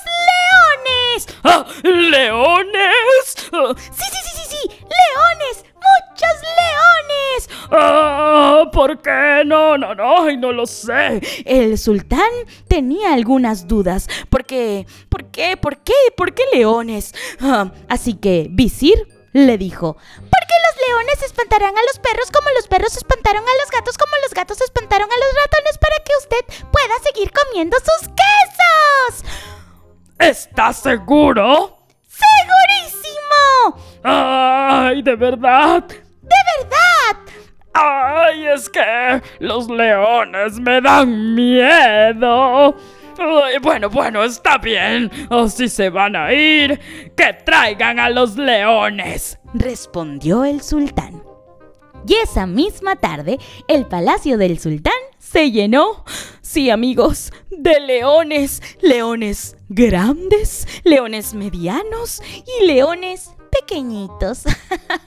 leones. 0.86 1.38
¡Ah! 1.42 1.66
¿Leones? 1.82 3.34
Sí, 3.34 4.04
sí, 4.12 4.18
sí, 4.22 4.30
sí, 4.36 4.42
sí. 4.48 4.68
Leones. 4.70 5.64
¡Muchos 5.74 6.36
leones! 6.60 7.68
¡Ah! 7.72 8.70
¿Por 8.72 9.02
qué? 9.02 9.42
No, 9.44 9.76
no, 9.76 9.94
no, 9.94 10.30
no 10.30 10.52
lo 10.52 10.66
sé. 10.66 11.20
El 11.44 11.76
sultán 11.78 12.30
tenía 12.68 13.12
algunas 13.12 13.66
dudas. 13.66 14.08
¿Por 14.30 14.44
qué? 14.44 14.86
¿Por 15.08 15.24
qué? 15.32 15.56
¿Por 15.56 15.78
qué? 15.78 15.94
¿Por 16.16 16.32
qué 16.32 16.44
leones? 16.52 17.12
Ah, 17.40 17.72
así 17.88 18.14
que 18.14 18.46
Visir 18.48 19.11
le 19.32 19.58
dijo, 19.58 19.94
porque 19.94 20.54
los 20.66 20.88
leones 20.88 21.22
espantarán 21.22 21.76
a 21.76 21.82
los 21.82 21.98
perros 21.98 22.30
como 22.30 22.48
los 22.50 22.68
perros 22.68 22.96
espantaron 22.96 23.42
a 23.42 23.62
los 23.62 23.70
gatos 23.70 23.96
como 23.96 24.12
los 24.22 24.34
gatos 24.34 24.60
espantaron 24.60 25.08
a 25.10 25.16
los 25.16 25.34
ratones 25.42 25.78
para 25.78 25.96
que 25.96 26.12
usted 26.20 26.70
pueda 26.70 26.94
seguir 27.02 27.32
comiendo 27.32 27.76
sus 27.78 28.08
quesos. 28.08 29.24
¿Estás 30.18 30.76
seguro? 30.80 31.78
¡Segurísimo! 32.06 33.82
¡Ay, 34.04 35.02
de 35.02 35.16
verdad! 35.16 35.82
¡De 35.82 36.36
verdad! 36.58 37.32
¡Ay, 37.74 38.46
es 38.48 38.68
que 38.68 39.22
los 39.38 39.68
leones 39.68 40.60
me 40.60 40.80
dan 40.80 41.34
miedo! 41.34 42.76
Bueno, 43.62 43.90
bueno, 43.90 44.24
está 44.24 44.58
bien. 44.58 45.10
O 45.30 45.48
si 45.48 45.68
se 45.68 45.90
van 45.90 46.16
a 46.16 46.32
ir, 46.32 46.78
que 47.16 47.32
traigan 47.44 47.98
a 47.98 48.10
los 48.10 48.36
leones. 48.36 49.38
respondió 49.54 50.44
el 50.44 50.62
sultán. 50.62 51.22
Y 52.06 52.14
esa 52.14 52.46
misma 52.46 52.96
tarde, 52.96 53.38
el 53.68 53.86
palacio 53.86 54.36
del 54.36 54.58
sultán 54.58 54.92
se 55.18 55.52
llenó, 55.52 56.04
sí 56.40 56.68
amigos, 56.68 57.32
de 57.50 57.78
leones, 57.78 58.60
leones 58.80 59.56
grandes, 59.68 60.66
leones 60.82 61.32
medianos 61.32 62.20
y 62.60 62.66
leones 62.66 63.36
pequeñitos. 63.60 64.44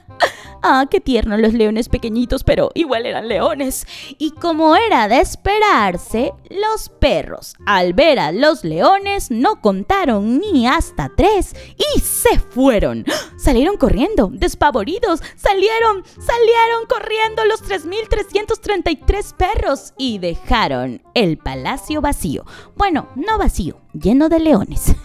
ah, 0.62 0.86
qué 0.90 1.00
tierno 1.00 1.38
los 1.38 1.54
leones 1.54 1.90
pequeñitos, 1.90 2.44
pero 2.44 2.72
igual 2.74 3.06
eran 3.06 3.28
leones. 3.28 3.86
Y 4.18 4.32
como 4.32 4.76
era 4.76 5.08
de 5.08 5.20
esperarse, 5.20 6.32
los 6.50 6.90
perros, 6.90 7.56
al 7.66 7.94
ver 7.94 8.20
a 8.20 8.32
los 8.32 8.64
leones, 8.64 9.32
no 9.32 9.62
contaron 9.62 10.40
ni 10.40 10.68
hasta 10.68 11.12
tres 11.16 11.56
y 11.96 12.00
se 12.00 12.40
fueron. 12.40 13.06
Salieron 13.38 13.78
corriendo, 13.78 14.30
despavoridos, 14.32 15.22
salieron, 15.36 16.04
salieron 16.06 16.86
corriendo 16.88 17.46
los 17.46 17.64
3.333 17.64 19.36
perros 19.36 19.94
y 19.98 20.20
dejaron 20.20 21.02
el 21.14 21.38
palacio 21.38 22.02
vacío. 22.02 22.46
Bueno, 22.76 23.10
no 23.16 23.38
vacío, 23.38 23.82
lleno 23.94 24.30
de 24.30 24.40
leones. 24.40 24.96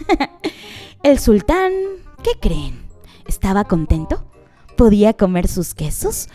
el 1.03 1.19
sultán, 1.19 1.71
¿qué 2.23 2.31
creen? 2.39 2.90
¿Estaba 3.31 3.63
contento? 3.63 4.25
¿Podía 4.75 5.13
comer 5.13 5.47
sus 5.47 5.73
quesos? 5.73 6.27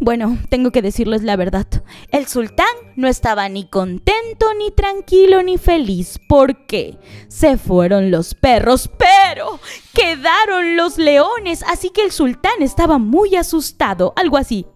Bueno, 0.00 0.38
tengo 0.48 0.72
que 0.72 0.82
decirles 0.82 1.22
la 1.22 1.36
verdad. 1.36 1.68
El 2.08 2.26
sultán 2.26 2.66
no 2.96 3.06
estaba 3.06 3.48
ni 3.48 3.68
contento, 3.68 4.52
ni 4.58 4.72
tranquilo, 4.72 5.44
ni 5.44 5.56
feliz. 5.56 6.18
porque 6.28 6.98
Se 7.28 7.58
fueron 7.58 8.10
los 8.10 8.34
perros, 8.34 8.90
pero 8.98 9.60
quedaron 9.94 10.76
los 10.76 10.98
leones. 10.98 11.62
Así 11.62 11.90
que 11.90 12.02
el 12.02 12.10
sultán 12.10 12.60
estaba 12.60 12.98
muy 12.98 13.36
asustado. 13.36 14.12
Algo 14.16 14.36
así. 14.36 14.66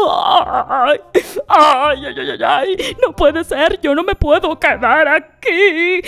Ay, 0.00 1.00
ay, 1.48 2.06
ay, 2.06 2.30
ay, 2.30 2.42
ay, 2.44 2.96
no 3.02 3.14
puede 3.14 3.42
ser, 3.42 3.80
yo 3.80 3.94
no 3.94 4.04
me 4.04 4.14
puedo 4.14 4.58
quedar 4.58 5.08
aquí. 5.08 6.02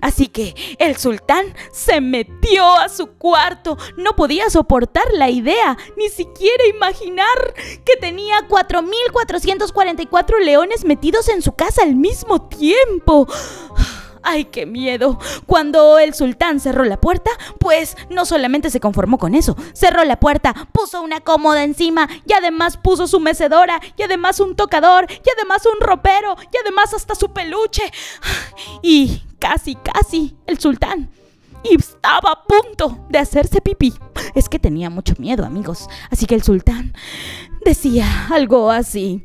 Así 0.00 0.28
que 0.28 0.54
el 0.78 0.96
sultán 0.96 1.54
se 1.72 2.00
metió 2.00 2.64
a 2.76 2.88
su 2.88 3.16
cuarto. 3.16 3.76
No 3.96 4.14
podía 4.14 4.48
soportar 4.50 5.04
la 5.12 5.28
idea, 5.28 5.76
ni 5.96 6.08
siquiera 6.08 6.66
imaginar 6.66 7.54
que 7.84 7.96
tenía 8.00 8.46
4.444 8.48 10.44
leones 10.44 10.84
metidos 10.84 11.28
en 11.28 11.42
su 11.42 11.52
casa 11.52 11.82
al 11.82 11.96
mismo 11.96 12.48
tiempo. 12.48 13.26
¡Ay, 14.28 14.46
qué 14.46 14.66
miedo! 14.66 15.20
Cuando 15.46 16.00
el 16.00 16.12
sultán 16.12 16.58
cerró 16.58 16.84
la 16.84 17.00
puerta, 17.00 17.30
pues 17.60 17.96
no 18.10 18.26
solamente 18.26 18.70
se 18.70 18.80
conformó 18.80 19.18
con 19.18 19.36
eso, 19.36 19.56
cerró 19.72 20.04
la 20.04 20.18
puerta, 20.18 20.52
puso 20.72 21.00
una 21.00 21.20
cómoda 21.20 21.62
encima 21.62 22.08
y 22.26 22.32
además 22.32 22.76
puso 22.76 23.06
su 23.06 23.20
mecedora 23.20 23.80
y 23.96 24.02
además 24.02 24.40
un 24.40 24.56
tocador 24.56 25.06
y 25.08 25.30
además 25.38 25.62
un 25.64 25.80
ropero 25.80 26.36
y 26.52 26.56
además 26.56 26.92
hasta 26.92 27.14
su 27.14 27.32
peluche. 27.32 27.84
Y 28.82 29.22
casi, 29.38 29.76
casi 29.76 30.36
el 30.46 30.58
sultán 30.58 31.08
y 31.62 31.76
estaba 31.76 32.32
a 32.32 32.44
punto 32.44 33.06
de 33.08 33.20
hacerse 33.20 33.60
pipí. 33.60 33.94
Es 34.34 34.48
que 34.48 34.58
tenía 34.58 34.90
mucho 34.90 35.14
miedo, 35.18 35.44
amigos. 35.44 35.88
Así 36.10 36.26
que 36.26 36.34
el 36.34 36.42
sultán 36.42 36.94
decía 37.64 38.26
algo 38.30 38.70
así. 38.72 39.22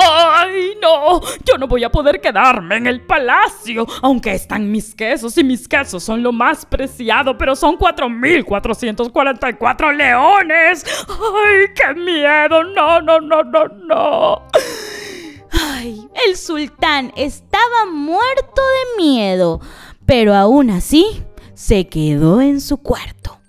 ¡Ay, 0.00 0.76
no! 0.80 1.20
Yo 1.44 1.58
no 1.58 1.66
voy 1.66 1.82
a 1.82 1.90
poder 1.90 2.20
quedarme 2.20 2.76
en 2.76 2.86
el 2.86 3.00
palacio, 3.00 3.84
aunque 4.02 4.32
están 4.32 4.70
mis 4.70 4.94
quesos 4.94 5.36
y 5.38 5.44
mis 5.44 5.66
quesos 5.66 6.04
son 6.04 6.22
lo 6.22 6.30
más 6.30 6.64
preciado, 6.64 7.36
pero 7.36 7.56
son 7.56 7.76
4.444 7.76 9.96
leones. 9.96 10.84
¡Ay, 11.08 11.66
qué 11.74 11.94
miedo! 11.94 12.62
No, 12.62 13.00
no, 13.00 13.18
no, 13.20 13.42
no, 13.42 13.66
no. 13.68 14.46
Ay, 15.50 16.06
el 16.26 16.36
sultán 16.36 17.12
estaba 17.16 17.86
muerto 17.90 18.62
de 18.62 19.02
miedo, 19.02 19.60
pero 20.06 20.34
aún 20.34 20.70
así 20.70 21.24
se 21.54 21.88
quedó 21.88 22.40
en 22.40 22.60
su 22.60 22.76
cuarto. 22.78 23.40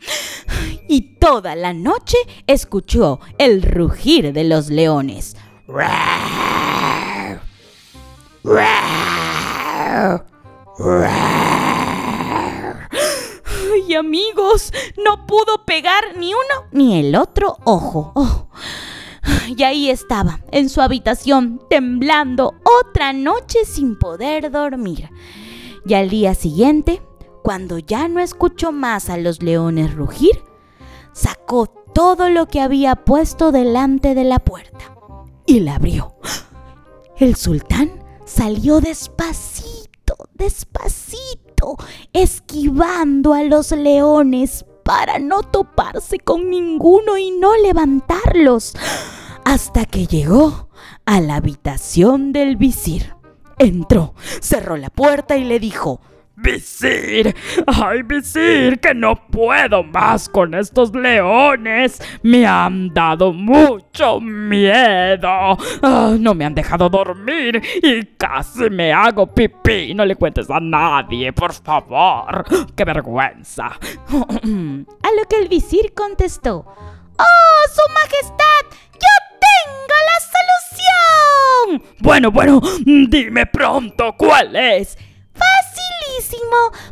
Y 0.88 1.18
toda 1.20 1.56
la 1.56 1.74
noche 1.74 2.18
escuchó 2.48 3.20
el 3.38 3.62
rugir 3.62 4.34
de 4.34 4.44
los 4.44 4.72
leones. 4.72 5.36
Y 13.88 13.94
amigos, 13.94 14.74
no 15.04 15.28
pudo 15.28 15.66
pegar 15.66 16.18
ni 16.18 16.34
uno 16.34 16.68
ni 16.72 17.00
el 17.00 17.16
otro 17.16 17.58
ojo. 17.66 18.12
Oh. 18.16 18.48
Y 19.56 19.62
ahí 19.62 19.92
estaba, 19.92 20.40
en 20.52 20.70
su 20.70 20.82
habitación, 20.82 21.62
temblando 21.70 22.56
otra 22.64 23.14
noche 23.14 23.66
sin 23.66 23.98
poder 23.98 24.50
dormir. 24.50 25.10
Y 25.86 25.94
al 25.94 26.10
día 26.10 26.34
siguiente, 26.34 27.02
cuando 27.44 27.78
ya 27.78 28.08
no 28.08 28.20
escuchó 28.22 28.72
más 28.72 29.12
a 29.12 29.18
los 29.18 29.44
leones 29.44 29.94
rugir, 29.94 30.44
sacó 31.14 31.68
todo 31.68 32.30
lo 32.30 32.48
que 32.48 32.60
había 32.62 32.96
puesto 32.96 33.52
delante 33.52 34.16
de 34.16 34.24
la 34.24 34.40
puerta 34.40 34.99
y 35.50 35.60
la 35.60 35.76
abrió. 35.76 36.14
El 37.18 37.36
sultán 37.36 37.92
salió 38.24 38.82
despacito, 38.82 40.30
despacito, 40.36 41.76
esquivando 42.14 43.34
a 43.34 43.42
los 43.44 43.72
leones 43.72 44.64
para 44.84 45.18
no 45.18 45.42
toparse 45.42 46.20
con 46.20 46.52
ninguno 46.52 47.18
y 47.18 47.32
no 47.32 47.58
levantarlos, 47.58 48.74
hasta 49.44 49.86
que 49.86 50.06
llegó 50.06 50.70
a 51.06 51.20
la 51.20 51.38
habitación 51.38 52.32
del 52.32 52.56
visir. 52.56 53.16
Entró, 53.58 54.14
cerró 54.42 54.78
la 54.78 54.92
puerta 54.92 55.36
y 55.36 55.46
le 55.46 55.60
dijo, 55.60 56.00
Visir, 56.42 57.36
ay 57.68 58.02
visir, 58.04 58.80
que 58.80 58.94
no 58.94 59.28
puedo 59.28 59.84
más 59.84 60.30
con 60.30 60.54
estos 60.54 60.96
leones. 60.96 62.02
Me 62.24 62.46
han 62.48 62.94
dado 62.94 63.34
mucho 63.34 64.22
miedo. 64.22 65.58
Ah, 65.82 66.16
no 66.18 66.34
me 66.34 66.46
han 66.46 66.56
dejado 66.56 66.90
dormir 66.90 67.62
y 67.84 68.06
casi 68.18 68.70
me 68.70 68.94
hago 68.94 69.28
pipí. 69.28 69.94
No 69.94 70.06
le 70.06 70.16
cuentes 70.16 70.50
a 70.50 70.62
nadie, 70.62 71.34
por 71.34 71.54
favor. 71.54 72.46
Qué 72.74 72.86
vergüenza. 72.86 73.66
a 73.68 75.10
lo 75.12 75.26
que 75.30 75.36
el 75.42 75.50
visir 75.50 75.94
contestó. 75.94 76.66
¡Oh, 77.20 77.62
su 77.68 77.94
majestad! 77.94 78.78
¡Yo 78.94 79.14
tengo 79.42 79.96
la 80.08 81.76
solución! 81.76 81.96
Bueno, 82.00 82.32
bueno, 82.32 82.62
dime 82.86 83.46
pronto 83.46 84.16
cuál 84.18 84.56
es. 84.56 84.98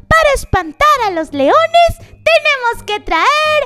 Para 0.08 0.34
espantar 0.36 0.88
a 1.06 1.12
los 1.12 1.34
leones 1.34 1.92
tenemos 2.00 2.84
que 2.86 3.00
traer 3.00 3.64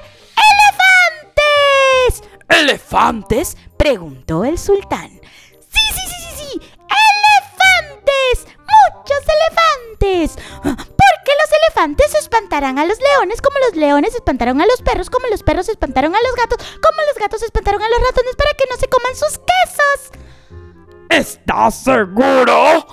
elefantes. 1.30 2.24
¿Elefantes? 2.50 3.58
preguntó 3.78 4.44
el 4.44 4.58
sultán. 4.58 5.10
Sí, 5.10 5.80
sí, 5.94 6.02
sí, 6.08 6.16
sí, 6.22 6.36
sí. 6.38 6.62
Elefantes. 6.88 8.46
Muchos 8.58 9.24
elefantes. 9.28 10.36
Porque 10.62 11.32
los 11.40 11.52
elefantes 11.64 12.16
espantarán 12.16 12.78
a 12.80 12.86
los 12.86 13.00
leones 13.00 13.42
como 13.42 13.58
los 13.60 13.76
leones 13.76 14.14
espantaron 14.16 14.62
a 14.62 14.66
los 14.66 14.82
perros, 14.82 15.10
como 15.10 15.28
los 15.28 15.44
perros 15.44 15.70
espantaron 15.70 16.16
a 16.16 16.22
los 16.22 16.36
gatos, 16.36 16.58
como 16.82 17.02
los 17.08 17.16
gatos 17.20 17.42
espantaron 17.44 17.82
a 17.82 17.90
los 17.90 18.00
ratones 18.02 18.36
para 18.36 18.54
que 18.54 18.66
no 18.70 18.78
se 18.78 18.88
coman 18.88 19.16
sus 19.16 19.40
quesos. 19.40 20.12
¿Estás 21.10 21.84
seguro? 21.84 22.86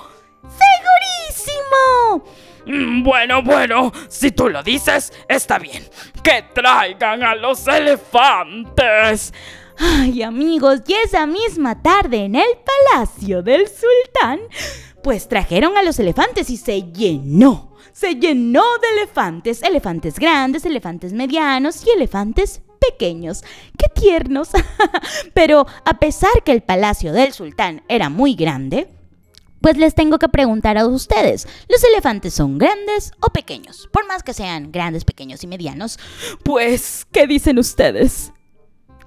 ¡Segurísimo! 0.43 2.23
Mm, 2.69 3.03
bueno, 3.03 3.41
bueno, 3.41 3.91
si 4.09 4.29
tú 4.29 4.47
lo 4.47 4.61
dices, 4.61 5.11
está 5.27 5.57
bien. 5.57 5.83
Que 6.23 6.43
traigan 6.53 7.23
a 7.23 7.33
los 7.33 7.67
elefantes. 7.67 9.33
Ay, 9.79 10.21
amigos, 10.21 10.81
y 10.85 10.93
esa 10.93 11.25
misma 11.25 11.81
tarde 11.81 12.25
en 12.25 12.35
el 12.35 12.49
palacio 12.93 13.41
del 13.41 13.67
sultán, 13.67 14.39
pues 15.01 15.27
trajeron 15.27 15.77
a 15.77 15.81
los 15.81 15.97
elefantes 15.97 16.51
y 16.51 16.57
se 16.57 16.83
llenó. 16.83 17.75
Se 17.91 18.15
llenó 18.15 18.63
de 18.81 19.01
elefantes, 19.01 19.63
elefantes 19.63 20.19
grandes, 20.19 20.63
elefantes 20.63 21.11
medianos 21.11 21.83
y 21.87 21.89
elefantes 21.89 22.61
pequeños. 22.79 23.43
¡Qué 23.79 23.87
tiernos! 23.99 24.49
Pero 25.33 25.65
a 25.85 25.97
pesar 25.97 26.43
que 26.45 26.51
el 26.51 26.61
palacio 26.61 27.13
del 27.13 27.33
sultán 27.33 27.81
era 27.87 28.09
muy 28.09 28.35
grande, 28.35 28.87
pues 29.61 29.77
les 29.77 29.95
tengo 29.95 30.19
que 30.19 30.29
preguntar 30.29 30.77
a 30.77 30.87
ustedes, 30.87 31.47
¿los 31.67 31.83
elefantes 31.83 32.33
son 32.33 32.57
grandes 32.57 33.11
o 33.21 33.27
pequeños? 33.29 33.89
Por 33.91 34.07
más 34.07 34.23
que 34.23 34.33
sean 34.33 34.71
grandes, 34.71 35.05
pequeños 35.05 35.43
y 35.43 35.47
medianos, 35.47 35.99
pues, 36.43 37.05
¿qué 37.11 37.27
dicen 37.27 37.59
ustedes? 37.59 38.31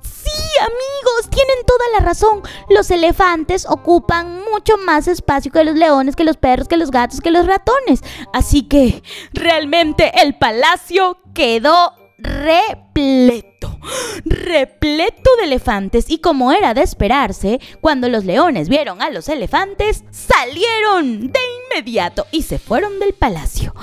Sí, 0.03 0.59
amigos, 0.61 1.31
tienen 1.31 1.65
toda 1.67 1.85
la 1.95 2.05
razón. 2.05 2.43
Los 2.69 2.91
elefantes 2.91 3.67
ocupan 3.69 4.41
mucho 4.51 4.77
más 4.79 5.09
espacio 5.09 5.51
que 5.51 5.65
los 5.65 5.75
leones, 5.75 6.17
que 6.17 6.25
los 6.25 6.37
perros, 6.37 6.69
que 6.69 6.77
los 6.77 6.91
gatos, 6.91 7.21
que 7.21 7.31
los 7.31 7.47
ratones. 7.47 8.03
Así 8.33 8.63
que 8.63 9.03
realmente 9.33 10.13
el 10.23 10.39
palacio 10.39 11.19
quedó 11.35 12.02
repleto, 12.23 13.79
repleto 14.25 15.31
de 15.39 15.45
elefantes 15.45 16.07
y 16.09 16.19
como 16.19 16.53
era 16.53 16.75
de 16.75 16.83
esperarse, 16.83 17.61
cuando 17.81 18.09
los 18.09 18.25
leones 18.25 18.69
vieron 18.69 19.03
a 19.03 19.11
los 19.11 19.29
elefantes, 19.29 20.05
salieron 20.11 21.33
de 21.33 21.41
inmediato 21.71 22.27
y 22.31 22.43
se 22.43 22.59
fueron 22.59 22.99
del 22.99 23.15
palacio. 23.15 23.75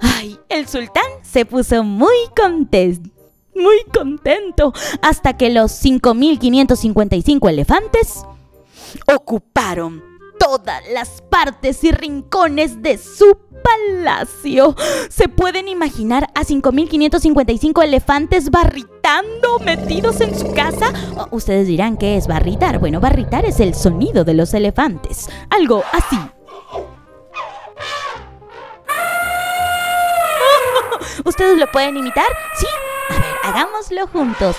Ay, 0.00 0.38
el 0.48 0.66
sultán 0.68 1.04
se 1.22 1.44
puso 1.44 1.84
muy 1.84 2.16
contento 2.36 3.10
muy 3.54 3.84
contento 3.92 4.72
hasta 5.02 5.36
que 5.36 5.50
los 5.50 5.72
5.555 5.84 7.48
elefantes 7.48 8.22
ocuparon 9.14 10.02
todas 10.38 10.82
las 10.92 11.22
partes 11.22 11.84
y 11.84 11.92
rincones 11.92 12.82
de 12.82 12.96
su 12.96 13.36
palacio. 13.62 14.74
¿Se 15.08 15.28
pueden 15.28 15.68
imaginar 15.68 16.28
a 16.34 16.42
5.555 16.42 17.82
elefantes 17.82 18.50
barritando 18.50 19.58
metidos 19.64 20.20
en 20.20 20.38
su 20.38 20.52
casa? 20.52 20.92
Ustedes 21.30 21.66
dirán 21.66 21.96
que 21.96 22.16
es 22.16 22.26
barritar. 22.26 22.78
Bueno, 22.78 23.00
barritar 23.00 23.44
es 23.44 23.60
el 23.60 23.74
sonido 23.74 24.24
de 24.24 24.34
los 24.34 24.54
elefantes. 24.54 25.28
Algo 25.50 25.82
así. 25.92 26.18
¿Ustedes 31.24 31.58
lo 31.58 31.70
pueden 31.70 31.96
imitar? 31.96 32.26
¿Sí? 32.58 32.66
A 33.08 33.14
ver, 33.14 33.24
hagámoslo 33.44 34.06
juntos. 34.08 34.56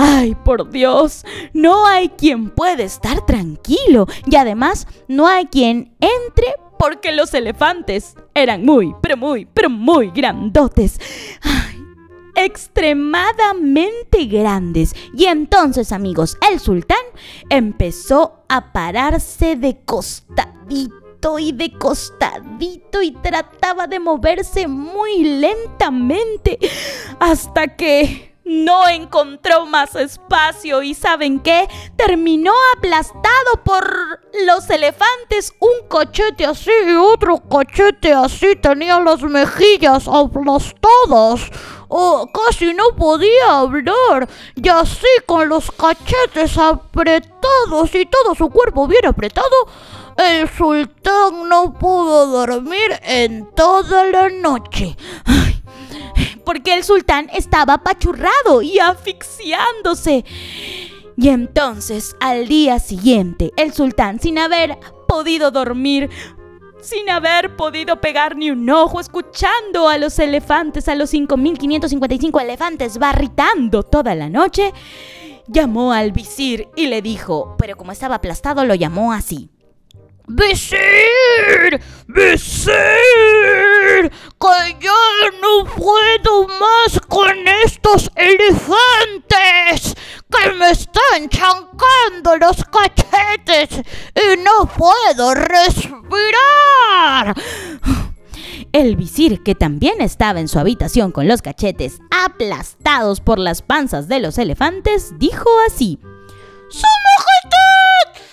Ay, 0.00 0.36
por 0.36 0.70
Dios, 0.70 1.26
no 1.52 1.84
hay 1.84 2.10
quien 2.10 2.50
pueda 2.50 2.84
estar 2.84 3.26
tranquilo 3.26 4.06
y 4.26 4.36
además 4.36 4.86
no 5.08 5.26
hay 5.26 5.46
quien 5.46 5.92
entre 5.98 6.54
porque 6.78 7.10
los 7.10 7.34
elefantes 7.34 8.14
eran 8.32 8.64
muy, 8.64 8.94
pero 9.02 9.16
muy, 9.16 9.44
pero 9.46 9.68
muy 9.68 10.12
grandotes. 10.12 11.00
Ay, 11.42 11.82
extremadamente 12.36 14.26
grandes. 14.26 14.94
Y 15.12 15.24
entonces, 15.24 15.90
amigos, 15.90 16.38
el 16.48 16.60
sultán 16.60 17.04
empezó 17.50 18.44
a 18.48 18.72
pararse 18.72 19.56
de 19.56 19.80
costadito 19.84 21.40
y 21.40 21.50
de 21.50 21.72
costadito 21.72 23.02
y 23.02 23.10
trataba 23.10 23.88
de 23.88 23.98
moverse 23.98 24.68
muy 24.68 25.24
lentamente 25.24 26.60
hasta 27.18 27.74
que 27.74 28.27
no 28.48 28.88
encontró 28.88 29.66
más 29.66 29.94
espacio 29.94 30.82
y 30.82 30.94
¿saben 30.94 31.38
qué? 31.40 31.68
Terminó 31.96 32.52
aplastado 32.76 33.62
por 33.62 34.20
los 34.46 34.68
elefantes. 34.70 35.52
Un 35.60 35.86
cachete 35.88 36.46
así 36.46 36.70
y 36.86 36.94
otro 36.94 37.42
cachete 37.48 38.12
así. 38.14 38.56
Tenía 38.56 39.00
las 39.00 39.22
mejillas 39.22 40.08
aplastadas. 40.08 41.50
Oh, 41.88 42.26
casi 42.32 42.72
no 42.72 42.96
podía 42.96 43.58
hablar. 43.58 44.26
Y 44.54 44.66
así 44.68 45.06
con 45.26 45.48
los 45.48 45.70
cachetes 45.70 46.56
apretados 46.56 47.94
y 47.94 48.06
todo 48.06 48.34
su 48.34 48.48
cuerpo 48.48 48.86
bien 48.86 49.04
apretado, 49.06 49.68
el 50.16 50.48
sultán 50.48 51.48
no 51.48 51.74
pudo 51.74 52.26
dormir 52.26 52.98
en 53.02 53.46
toda 53.54 54.06
la 54.06 54.30
noche 54.30 54.96
porque 56.48 56.72
el 56.72 56.82
sultán 56.82 57.28
estaba 57.34 57.74
apachurrado 57.74 58.62
y 58.62 58.78
asfixiándose. 58.78 60.24
Y 61.14 61.28
entonces, 61.28 62.16
al 62.20 62.48
día 62.48 62.78
siguiente, 62.78 63.52
el 63.58 63.74
sultán, 63.74 64.18
sin 64.18 64.38
haber 64.38 64.78
podido 65.06 65.50
dormir, 65.50 66.08
sin 66.80 67.10
haber 67.10 67.54
podido 67.54 68.00
pegar 68.00 68.34
ni 68.34 68.50
un 68.50 68.70
ojo, 68.70 68.98
escuchando 68.98 69.90
a 69.90 69.98
los 69.98 70.18
elefantes, 70.18 70.88
a 70.88 70.94
los 70.94 71.12
5.555 71.12 72.40
elefantes 72.40 72.96
barritando 72.96 73.82
toda 73.82 74.14
la 74.14 74.30
noche, 74.30 74.72
llamó 75.48 75.92
al 75.92 76.12
visir 76.12 76.70
y 76.76 76.86
le 76.86 77.02
dijo, 77.02 77.56
pero 77.58 77.76
como 77.76 77.92
estaba 77.92 78.14
aplastado, 78.14 78.64
lo 78.64 78.74
llamó 78.74 79.12
así. 79.12 79.50
¡Visir! 80.28 81.80
¡Visir! 82.06 82.76
¡Que 84.38 84.76
ya 84.78 85.30
no 85.40 85.64
puedo 85.64 86.46
más 86.48 87.00
con 87.08 87.48
estos 87.64 88.10
elefantes! 88.14 89.96
¡Que 90.30 90.52
me 90.52 90.70
están 90.70 91.30
chancando 91.30 92.36
los 92.38 92.62
cachetes 92.64 93.80
y 94.14 94.36
no 94.40 94.66
puedo 94.66 95.34
respirar! 95.34 97.34
El 98.72 98.96
visir, 98.96 99.42
que 99.42 99.54
también 99.54 100.02
estaba 100.02 100.40
en 100.40 100.48
su 100.48 100.58
habitación 100.58 101.10
con 101.10 101.26
los 101.26 101.40
cachetes 101.40 102.00
aplastados 102.10 103.20
por 103.20 103.38
las 103.38 103.62
panzas 103.62 104.08
de 104.08 104.20
los 104.20 104.36
elefantes, 104.36 105.18
dijo 105.18 105.48
así: 105.66 105.98
¡Su 106.68 106.82
majestad! 106.82 107.77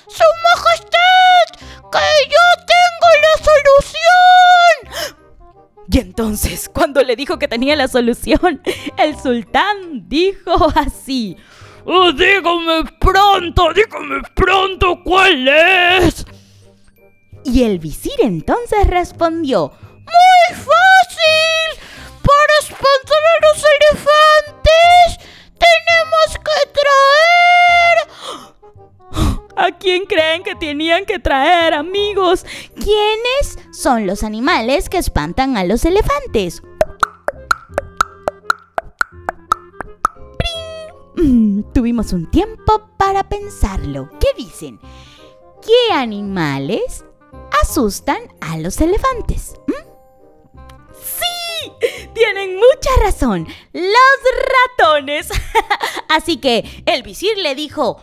¡Su 0.07 0.23
majestad! 0.43 1.67
¡Que 1.91 2.29
yo 2.29 2.45
tengo 2.65 3.09
la 3.23 3.33
solución! 3.43 5.15
Y 5.89 5.99
entonces, 5.99 6.69
cuando 6.73 7.01
le 7.03 7.15
dijo 7.15 7.39
que 7.39 7.47
tenía 7.47 7.75
la 7.75 7.87
solución, 7.87 8.61
el 8.97 9.17
sultán 9.19 10.07
dijo 10.09 10.71
así. 10.75 11.37
Oh, 11.85 12.11
dígame 12.11 12.83
pronto, 12.99 13.71
dígame 13.73 14.21
pronto 14.35 15.01
cuál 15.03 15.47
es. 15.47 16.25
Y 17.43 17.63
el 17.63 17.77
visir 17.79 18.19
entonces 18.19 18.87
respondió, 18.87 19.71
¡Muy 19.91 20.55
fácil! 20.55 20.94
¿A 29.57 29.71
quién 29.71 30.05
creen 30.05 30.43
que 30.43 30.55
tenían 30.55 31.05
que 31.05 31.19
traer, 31.19 31.73
amigos? 31.73 32.45
¿Quiénes 32.75 33.57
son 33.71 34.05
los 34.05 34.23
animales 34.23 34.89
que 34.89 34.97
espantan 34.97 35.55
a 35.55 35.63
los 35.63 35.85
elefantes? 35.85 36.61
Mm, 41.15 41.63
tuvimos 41.73 42.11
un 42.11 42.29
tiempo 42.29 42.89
para 42.97 43.29
pensarlo. 43.29 44.09
¿Qué 44.19 44.27
dicen? 44.37 44.79
¿Qué 45.61 45.93
animales 45.93 47.05
asustan 47.63 48.19
a 48.41 48.57
los 48.57 48.81
elefantes? 48.81 49.53
¿Mm? 49.67 50.59
¡Sí! 50.93 51.71
Tienen 52.13 52.57
mucha 52.57 52.89
razón. 53.01 53.47
Los 53.71 53.93
ratones. 54.77 55.29
Así 56.09 56.37
que 56.37 56.83
el 56.85 57.03
visir 57.03 57.37
le 57.37 57.55
dijo, 57.55 58.01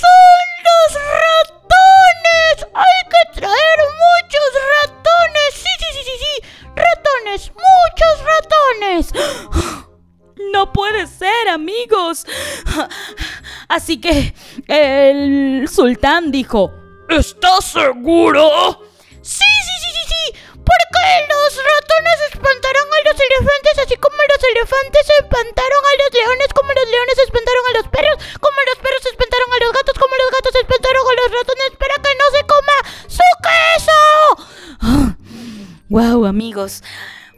¡Son 0.00 0.46
los 0.66 1.02
ratones! 1.24 2.66
¡Hay 2.74 3.00
que 3.08 3.40
traer 3.40 3.78
muchos 4.04 4.48
ratones! 4.84 5.50
Sí, 5.54 5.72
sí, 5.78 5.86
sí, 5.92 6.00
sí, 6.04 6.16
sí. 6.20 6.34
Ratones, 6.76 7.52
muchos 7.52 8.14
ratones. 8.24 9.12
No 10.52 10.72
puede 10.72 11.06
ser, 11.06 11.48
amigos. 11.48 12.26
Así 13.68 14.00
que 14.00 14.34
el 14.68 15.66
sultán 15.68 16.30
dijo, 16.30 16.72
¿Estás 17.08 17.64
seguro? 17.64 18.80
Sí. 19.22 19.55
Porque 20.66 21.04
los 21.30 21.50
ratones 21.56 22.18
espantaron 22.34 22.86
a 22.90 22.98
los 23.06 23.16
elefantes, 23.16 23.74
así 23.86 23.96
como 23.96 24.18
los 24.18 24.42
elefantes 24.50 25.06
espantaron 25.22 25.82
a 25.86 25.94
los 26.02 26.10
leones, 26.12 26.48
como 26.52 26.70
los 26.74 26.86
leones 26.90 27.18
espantaron 27.22 27.64
a 27.70 27.72
los 27.78 27.86
perros, 27.88 28.16
como 28.42 28.58
los 28.66 28.78
perros 28.82 29.04
espantaron 29.06 29.48
a 29.54 29.58
los 29.62 29.72
gatos, 29.72 29.96
como 29.96 30.14
los 30.16 30.30
gatos 30.34 30.54
espantaron 30.58 31.04
a 31.06 31.14
los 31.22 31.28
ratones 31.38 31.70
para 31.78 31.96
que 32.02 32.12
no 32.18 32.26
se 32.34 32.42
coma 32.50 32.76
su 33.06 33.28
queso. 33.46 34.00
wow, 35.88 36.26
amigos. 36.26 36.82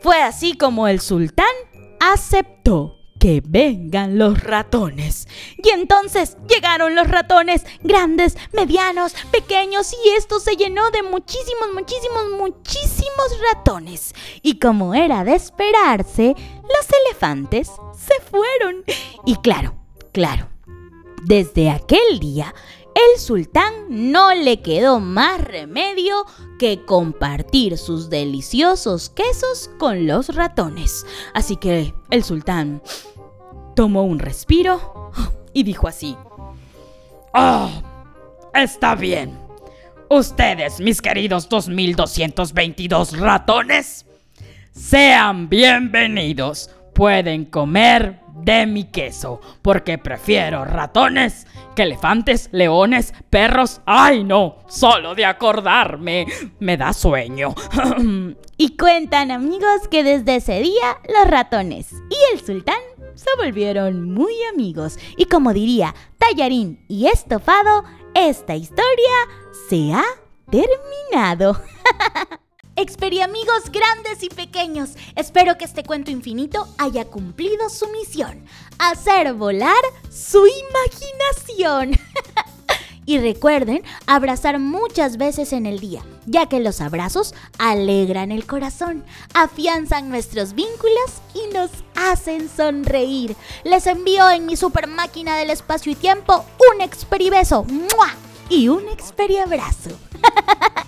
Fue 0.01 0.23
así 0.23 0.57
como 0.57 0.89
el 0.89 1.01
sultán 1.01 1.55
aceptó. 2.01 2.98
Que 3.19 3.43
vengan 3.45 4.19
los 4.19 4.43
ratones. 4.43 5.29
Y 5.57 5.71
entonces 5.71 6.37
llegaron 6.49 6.95
los 6.95 7.09
ratones, 7.09 7.65
grandes, 7.83 8.37
medianos, 8.53 9.15
pequeños, 9.31 9.93
y 10.05 10.11
esto 10.11 10.41
se 10.41 10.57
llenó 10.57 10.91
de 10.91 11.03
muchísimos, 11.03 11.69
muchísimos, 11.75 12.31
muchísimos 12.39 13.39
ratones. 13.53 14.15
Y 14.43 14.59
como 14.59 14.95
era 14.95 15.25
de 15.25 15.35
esperarse, 15.35 16.35
los 16.37 16.89
elefantes 17.07 17.71
se 17.97 18.15
fueron. 18.31 18.85
Y 19.27 19.37
claro, 19.37 19.75
claro, 20.13 20.49
desde 21.25 21.71
aquel 21.71 22.21
día, 22.21 22.55
el 22.99 23.21
sultán 23.21 23.73
no 23.89 24.35
le 24.35 24.61
quedó 24.61 24.99
más 24.99 25.41
remedio 25.41 26.25
que 26.59 26.85
compartir 26.85 27.79
sus 27.79 28.11
deliciosos 28.11 29.11
quesos 29.11 29.71
con 29.79 30.07
los 30.07 30.35
ratones. 30.35 31.07
Así 31.35 31.57
que 31.57 31.95
el 32.11 32.25
sultán 32.25 32.83
tomó 33.77 34.03
un 34.03 34.19
respiro 34.19 35.13
y 35.53 35.63
dijo 35.63 35.87
así. 35.87 36.17
¡Ah! 37.33 37.71
está 38.55 38.95
bien. 38.95 39.39
Ustedes, 40.11 40.81
mis 40.81 41.01
queridos 41.01 41.49
2222 41.49 43.19
ratones, 43.19 44.07
sean 44.73 45.49
bienvenidos. 45.49 46.71
Pueden 46.95 47.45
comer 47.45 48.21
de 48.43 48.67
mi 48.67 48.85
queso, 48.85 49.41
porque 49.63 49.99
prefiero 49.99 50.65
ratones 50.65 51.47
que 51.75 51.83
elefantes, 51.83 52.49
leones, 52.53 53.15
perros. 53.31 53.81
¡Ay 53.87 54.25
no! 54.25 54.59
Solo 54.69 55.15
de 55.15 55.25
acordarme 55.25 56.27
me 56.59 56.77
da 56.77 56.93
sueño. 56.93 57.55
y 58.57 58.77
cuentan 58.77 59.31
amigos 59.31 59.89
que 59.91 60.03
desde 60.03 60.37
ese 60.37 60.61
día 60.61 60.99
los 61.09 61.31
ratones 61.31 61.93
y 61.93 62.35
el 62.35 62.41
sultán 62.41 62.81
se 63.15 63.31
volvieron 63.37 64.13
muy 64.13 64.35
amigos. 64.53 64.99
Y 65.17 65.27
como 65.27 65.53
diría 65.53 65.95
Tallarín 66.19 66.85
y 66.89 67.07
Estofado, 67.07 67.85
esta 68.15 68.55
historia 68.55 68.87
se 69.69 69.93
ha 69.93 70.05
terminado. 70.51 71.61
amigos 72.79 73.73
grandes 73.73 74.23
y 74.23 74.29
pequeños, 74.29 74.91
espero 75.17 75.59
que 75.59 75.65
este 75.65 75.83
cuento 75.83 76.13
infinito 76.13 76.69
haya 76.79 77.05
cumplido 77.07 77.69
su 77.71 77.89
misión, 77.89 78.45
hacer 78.79 79.35
volar 79.35 79.83
su 80.11 80.47
imaginación. 80.47 81.99
y 83.05 83.19
recuerden 83.19 83.83
abrazar 84.07 84.61
muchas 84.61 85.17
veces 85.17 85.53
en 85.53 85.67
el 85.67 85.81
día, 85.81 86.05
ya 86.27 86.47
que 86.47 86.61
los 86.61 86.81
abrazos 86.81 87.35
alegran 87.59 88.31
el 88.31 88.47
corazón, 88.47 89.05
afianzan 89.35 90.09
nuestros 90.09 90.55
vínculos 90.55 91.21
y 91.35 91.53
nos 91.53 91.71
hacen 91.97 92.49
sonreír. 92.49 93.35
Les 93.65 93.89
envío 93.89 94.31
en 94.31 94.47
mi 94.47 94.57
super 94.57 94.87
máquina 94.87 95.37
del 95.37 95.51
espacio 95.51 95.91
y 95.91 95.97
tiempo 95.97 96.45
un 96.73 96.81
experibeso 96.81 97.67
y 98.49 98.69
un 98.69 98.87
experiabrazo. 98.89 99.91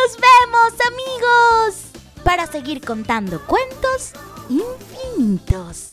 ¡Nos 0.00 0.16
vemos 0.16 0.72
amigos! 0.92 1.84
Para 2.24 2.46
seguir 2.46 2.80
contando 2.80 3.40
cuentos 3.46 4.12
infinitos. 4.48 5.88